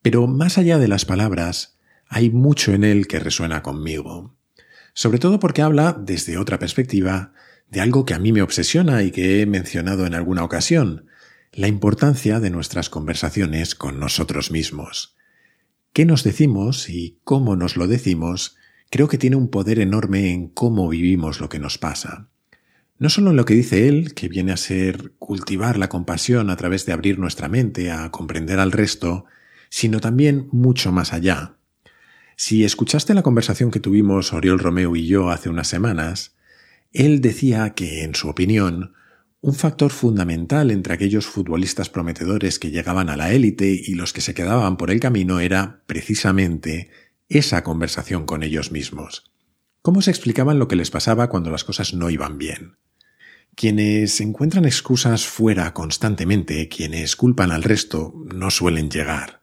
Pero 0.00 0.26
más 0.26 0.58
allá 0.58 0.78
de 0.78 0.88
las 0.88 1.04
palabras, 1.04 1.78
hay 2.08 2.30
mucho 2.30 2.72
en 2.72 2.84
él 2.84 3.06
que 3.06 3.20
resuena 3.20 3.62
conmigo, 3.62 4.36
sobre 4.94 5.18
todo 5.18 5.38
porque 5.38 5.62
habla, 5.62 5.96
desde 5.98 6.38
otra 6.38 6.58
perspectiva, 6.58 7.32
de 7.68 7.80
algo 7.80 8.04
que 8.04 8.14
a 8.14 8.18
mí 8.18 8.32
me 8.32 8.42
obsesiona 8.42 9.02
y 9.02 9.10
que 9.10 9.40
he 9.40 9.46
mencionado 9.46 10.04
en 10.06 10.14
alguna 10.14 10.44
ocasión, 10.44 11.06
la 11.52 11.68
importancia 11.68 12.40
de 12.40 12.50
nuestras 12.50 12.90
conversaciones 12.90 13.74
con 13.74 13.98
nosotros 14.00 14.50
mismos. 14.50 15.16
Qué 15.92 16.06
nos 16.06 16.24
decimos 16.24 16.88
y 16.88 17.18
cómo 17.22 17.54
nos 17.54 17.76
lo 17.76 17.86
decimos 17.86 18.56
creo 18.88 19.08
que 19.08 19.18
tiene 19.18 19.36
un 19.36 19.48
poder 19.48 19.78
enorme 19.78 20.32
en 20.32 20.48
cómo 20.48 20.88
vivimos 20.88 21.40
lo 21.40 21.48
que 21.48 21.58
nos 21.58 21.78
pasa. 21.78 22.28
No 22.98 23.08
solo 23.08 23.30
en 23.30 23.36
lo 23.36 23.44
que 23.44 23.54
dice 23.54 23.88
él, 23.88 24.14
que 24.14 24.28
viene 24.28 24.52
a 24.52 24.56
ser 24.56 25.12
cultivar 25.18 25.78
la 25.78 25.88
compasión 25.88 26.50
a 26.50 26.56
través 26.56 26.86
de 26.86 26.92
abrir 26.92 27.18
nuestra 27.18 27.48
mente 27.48 27.90
a 27.90 28.10
comprender 28.10 28.58
al 28.58 28.70
resto, 28.70 29.24
sino 29.70 30.00
también 30.00 30.48
mucho 30.52 30.92
más 30.92 31.12
allá. 31.12 31.56
Si 32.36 32.64
escuchaste 32.64 33.14
la 33.14 33.22
conversación 33.22 33.70
que 33.70 33.80
tuvimos 33.80 34.32
Oriol 34.32 34.58
Romeo 34.58 34.94
y 34.94 35.06
yo 35.06 35.30
hace 35.30 35.48
unas 35.48 35.68
semanas, 35.68 36.36
él 36.92 37.20
decía 37.20 37.70
que, 37.70 38.04
en 38.04 38.14
su 38.14 38.28
opinión, 38.28 38.92
un 39.42 39.54
factor 39.54 39.90
fundamental 39.90 40.70
entre 40.70 40.94
aquellos 40.94 41.26
futbolistas 41.26 41.90
prometedores 41.90 42.60
que 42.60 42.70
llegaban 42.70 43.10
a 43.10 43.16
la 43.16 43.32
élite 43.32 43.66
y 43.70 43.94
los 43.94 44.12
que 44.12 44.20
se 44.20 44.34
quedaban 44.34 44.76
por 44.76 44.92
el 44.92 45.00
camino 45.00 45.40
era, 45.40 45.82
precisamente, 45.86 46.90
esa 47.28 47.64
conversación 47.64 48.24
con 48.24 48.44
ellos 48.44 48.70
mismos. 48.70 49.32
Cómo 49.82 50.00
se 50.00 50.12
explicaban 50.12 50.60
lo 50.60 50.68
que 50.68 50.76
les 50.76 50.92
pasaba 50.92 51.28
cuando 51.28 51.50
las 51.50 51.64
cosas 51.64 51.92
no 51.92 52.08
iban 52.08 52.38
bien. 52.38 52.76
Quienes 53.56 54.20
encuentran 54.20 54.64
excusas 54.64 55.26
fuera 55.26 55.74
constantemente, 55.74 56.68
quienes 56.68 57.16
culpan 57.16 57.50
al 57.50 57.64
resto, 57.64 58.14
no 58.32 58.48
suelen 58.48 58.90
llegar. 58.90 59.40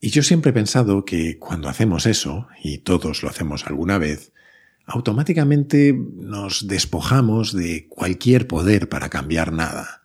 Y 0.00 0.10
yo 0.10 0.22
siempre 0.22 0.50
he 0.50 0.54
pensado 0.54 1.04
que 1.04 1.40
cuando 1.40 1.68
hacemos 1.68 2.06
eso, 2.06 2.46
y 2.62 2.78
todos 2.78 3.24
lo 3.24 3.28
hacemos 3.28 3.66
alguna 3.66 3.98
vez, 3.98 4.32
automáticamente 4.88 5.94
nos 5.94 6.66
despojamos 6.66 7.52
de 7.52 7.86
cualquier 7.88 8.46
poder 8.46 8.88
para 8.88 9.08
cambiar 9.10 9.52
nada. 9.52 10.02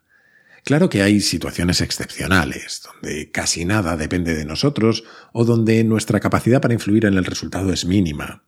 Claro 0.63 0.89
que 0.89 1.01
hay 1.01 1.19
situaciones 1.19 1.81
excepcionales, 1.81 2.81
donde 2.83 3.31
casi 3.31 3.65
nada 3.65 3.97
depende 3.97 4.35
de 4.35 4.45
nosotros 4.45 5.03
o 5.33 5.43
donde 5.45 5.83
nuestra 5.83 6.19
capacidad 6.19 6.61
para 6.61 6.73
influir 6.73 7.05
en 7.05 7.15
el 7.15 7.25
resultado 7.25 7.73
es 7.73 7.85
mínima. 7.85 8.43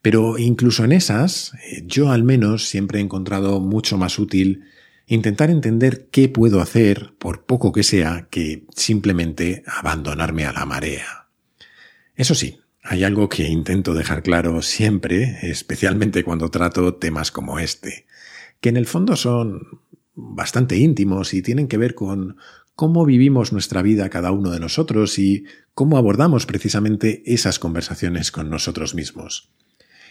Pero 0.00 0.38
incluso 0.38 0.84
en 0.84 0.92
esas, 0.92 1.52
eh, 1.64 1.82
yo 1.86 2.10
al 2.10 2.22
menos 2.22 2.68
siempre 2.68 2.98
he 2.98 3.02
encontrado 3.02 3.60
mucho 3.60 3.98
más 3.98 4.18
útil 4.18 4.64
intentar 5.06 5.50
entender 5.50 6.08
qué 6.10 6.28
puedo 6.28 6.60
hacer, 6.60 7.14
por 7.18 7.44
poco 7.44 7.72
que 7.72 7.82
sea, 7.82 8.28
que 8.30 8.64
simplemente 8.74 9.62
abandonarme 9.66 10.44
a 10.44 10.52
la 10.52 10.64
marea. 10.64 11.28
Eso 12.14 12.34
sí, 12.34 12.61
hay 12.82 13.04
algo 13.04 13.28
que 13.28 13.46
intento 13.46 13.94
dejar 13.94 14.22
claro 14.22 14.60
siempre, 14.60 15.38
especialmente 15.42 16.24
cuando 16.24 16.50
trato 16.50 16.94
temas 16.94 17.30
como 17.30 17.58
este, 17.58 18.06
que 18.60 18.68
en 18.68 18.76
el 18.76 18.86
fondo 18.86 19.16
son 19.16 19.80
bastante 20.14 20.76
íntimos 20.76 21.32
y 21.32 21.42
tienen 21.42 21.68
que 21.68 21.78
ver 21.78 21.94
con 21.94 22.36
cómo 22.74 23.04
vivimos 23.04 23.52
nuestra 23.52 23.82
vida 23.82 24.10
cada 24.10 24.32
uno 24.32 24.50
de 24.50 24.60
nosotros 24.60 25.18
y 25.18 25.44
cómo 25.74 25.96
abordamos 25.96 26.44
precisamente 26.46 27.22
esas 27.24 27.58
conversaciones 27.58 28.32
con 28.32 28.50
nosotros 28.50 28.94
mismos. 28.94 29.50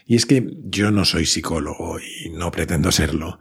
Y 0.06 0.16
es 0.16 0.26
que 0.26 0.58
yo 0.64 0.92
no 0.92 1.06
soy 1.06 1.26
psicólogo 1.26 2.00
y 2.00 2.30
no 2.30 2.52
pretendo 2.52 2.92
serlo. 2.92 3.40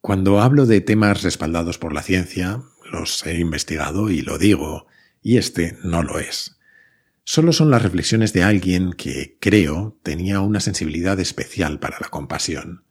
Cuando 0.00 0.40
hablo 0.40 0.66
de 0.66 0.80
temas 0.80 1.22
respaldados 1.22 1.78
por 1.78 1.92
la 1.92 2.02
ciencia, 2.02 2.62
los 2.92 3.24
he 3.26 3.38
investigado 3.38 4.10
y 4.10 4.20
lo 4.20 4.38
digo, 4.38 4.86
y 5.22 5.38
este 5.38 5.76
no 5.82 6.02
lo 6.02 6.18
es. 6.18 6.57
Solo 7.30 7.52
son 7.52 7.70
las 7.70 7.82
reflexiones 7.82 8.32
de 8.32 8.42
alguien 8.42 8.94
que, 8.94 9.36
creo, 9.38 9.98
tenía 10.02 10.40
una 10.40 10.60
sensibilidad 10.60 11.20
especial 11.20 11.78
para 11.78 11.98
la 12.00 12.08
compasión. 12.08 12.84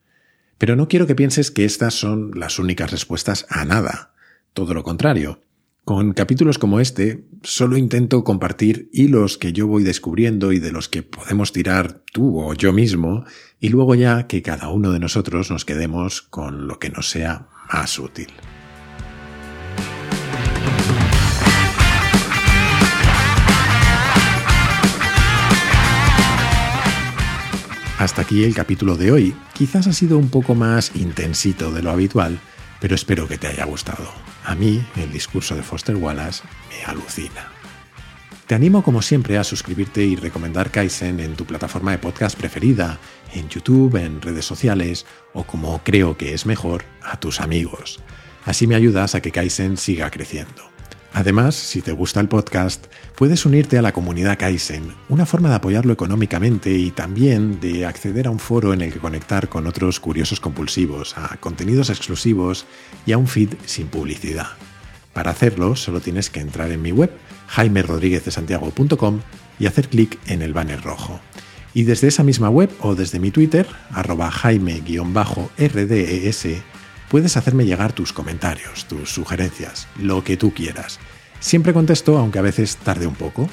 Pero 0.60 0.76
no 0.76 0.88
quiero 0.88 1.08
que 1.08 1.16
pienses 1.16 1.50
que 1.50 1.66
estas 1.66 1.96
son 1.96 2.34
las 2.36 2.60
únicas 2.60 2.92
respuestas 2.92 3.48
a 3.50 3.66
nada. 3.66 4.14
Todo 4.54 4.76
lo 4.76 4.84
contrario. 4.84 5.42
Con 5.86 6.14
capítulos 6.14 6.60
como 6.60 6.80
este, 6.80 7.26
solo 7.42 7.78
intento 7.78 8.24
compartir 8.24 8.92
hilos 8.94 9.40
que 9.40 9.54
yo 9.54 9.66
voy 9.66 9.82
descubriendo 9.82 10.52
y 10.52 10.60
de 10.60 10.72
los 10.72 10.88
que 10.88 11.02
podemos 11.02 11.52
tirar 11.52 12.04
tú 12.14 12.40
o 12.40 12.54
yo 12.54 12.74
mismo, 12.74 13.26
y 13.60 13.70
luego 13.70 13.96
ya 13.96 14.28
que 14.28 14.44
cada 14.44 14.70
uno 14.70 14.92
de 14.92 15.00
nosotros 15.00 15.50
nos 15.50 15.66
quedemos 15.66 16.22
con 16.22 16.68
lo 16.68 16.78
que 16.78 16.92
nos 16.92 17.10
sea 17.10 17.48
más 17.74 17.98
útil. 17.98 18.28
Hasta 27.98 28.22
aquí 28.22 28.44
el 28.44 28.54
capítulo 28.54 28.96
de 28.96 29.12
hoy. 29.12 29.36
Quizás 29.54 29.88
ha 29.88 29.94
sido 29.94 30.20
un 30.20 30.30
poco 30.30 30.54
más 30.54 30.92
intensito 30.96 31.72
de 31.72 31.82
lo 31.82 31.90
habitual, 31.90 32.40
pero 32.80 32.94
espero 32.94 33.28
que 33.28 33.40
te 33.40 33.48
haya 33.48 33.66
gustado. 33.66 34.08
A 34.46 34.54
mí, 34.54 34.86
el 34.98 35.12
discurso 35.12 35.56
de 35.56 35.64
Foster 35.64 35.96
Wallace 35.96 36.44
me 36.70 36.86
alucina. 36.86 37.52
Te 38.46 38.54
animo 38.54 38.84
como 38.84 39.02
siempre 39.02 39.40
a 39.40 39.44
suscribirte 39.44 40.04
y 40.04 40.16
recomendar 40.16 40.70
Kaizen 40.70 41.20
en 41.20 41.36
tu 41.36 41.46
plataforma 41.46 41.90
de 41.90 41.98
podcast 41.98 42.38
preferida, 42.38 43.00
en 43.34 43.50
YouTube, 43.50 43.96
en 43.96 44.22
redes 44.22 44.46
sociales 44.46 45.08
o 45.34 45.44
como 45.44 45.82
creo 45.84 46.18
que 46.18 46.36
es 46.36 46.46
mejor, 46.46 46.86
a 47.02 47.20
tus 47.20 47.42
amigos. 47.42 48.00
Así 48.46 48.68
me 48.68 48.76
ayudas 48.76 49.16
a 49.16 49.22
que 49.22 49.32
Kaizen 49.32 49.76
siga 49.76 50.12
creciendo. 50.12 50.77
Además, 51.18 51.56
si 51.56 51.82
te 51.82 51.94
gusta 51.94 52.20
el 52.20 52.28
podcast, 52.28 52.86
puedes 53.16 53.48
unirte 53.48 53.80
a 53.80 53.82
la 53.82 53.92
comunidad 53.92 54.38
Kaizen, 54.38 54.94
una 55.10 55.26
forma 55.26 55.50
de 55.50 55.56
apoyarlo 55.56 55.92
económicamente 55.92 56.70
y 56.70 56.92
también 56.92 57.60
de 57.60 57.88
acceder 57.88 58.28
a 58.28 58.30
un 58.30 58.38
foro 58.38 58.72
en 58.72 58.82
el 58.84 58.94
que 58.94 59.00
conectar 59.00 59.50
con 59.50 59.66
otros 59.66 60.00
curiosos 60.00 60.40
compulsivos, 60.40 61.18
a 61.18 61.38
contenidos 61.38 61.90
exclusivos 61.90 62.68
y 63.08 63.14
a 63.14 63.18
un 63.18 63.28
feed 63.28 63.56
sin 63.66 63.88
publicidad. 63.88 64.46
Para 65.14 65.32
hacerlo, 65.32 65.76
solo 65.76 66.02
tienes 66.02 66.30
que 66.30 66.40
entrar 66.40 66.70
en 66.70 66.84
mi 66.84 66.92
web, 66.92 67.10
jaimerodriguezdesantiago.com 67.48 69.22
y 69.58 69.66
hacer 69.66 69.90
clic 69.90 70.20
en 70.28 70.44
el 70.44 70.54
banner 70.54 70.84
rojo. 70.84 71.20
Y 71.74 71.86
desde 71.86 72.10
esa 72.10 72.22
misma 72.22 72.52
web 72.52 72.70
o 72.80 72.94
desde 72.94 73.20
mi 73.20 73.32
Twitter, 73.32 73.66
arroba 73.90 74.30
jaime-rdes, 74.30 74.88
puedes 77.10 77.38
hacerme 77.38 77.66
llegar 77.66 77.94
tus 77.94 78.14
comentarios, 78.14 78.86
tus 78.86 79.10
sugerencias, 79.10 79.88
lo 79.98 80.24
que 80.24 80.38
tú 80.38 80.54
quieras. 80.54 81.00
Siempre 81.40 81.74
contesto, 81.74 82.18
aunque 82.18 82.40
a 82.40 82.44
veces 82.44 82.78
tarde 82.78 83.08
un 83.08 83.16
poco. 83.16 83.50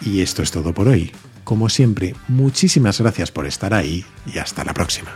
Y 0.00 0.20
esto 0.20 0.42
es 0.42 0.50
todo 0.50 0.72
por 0.72 0.88
hoy. 0.88 1.12
Como 1.44 1.68
siempre, 1.68 2.14
muchísimas 2.28 3.00
gracias 3.00 3.30
por 3.30 3.46
estar 3.46 3.74
ahí 3.74 4.04
y 4.26 4.38
hasta 4.38 4.64
la 4.64 4.74
próxima. 4.74 5.10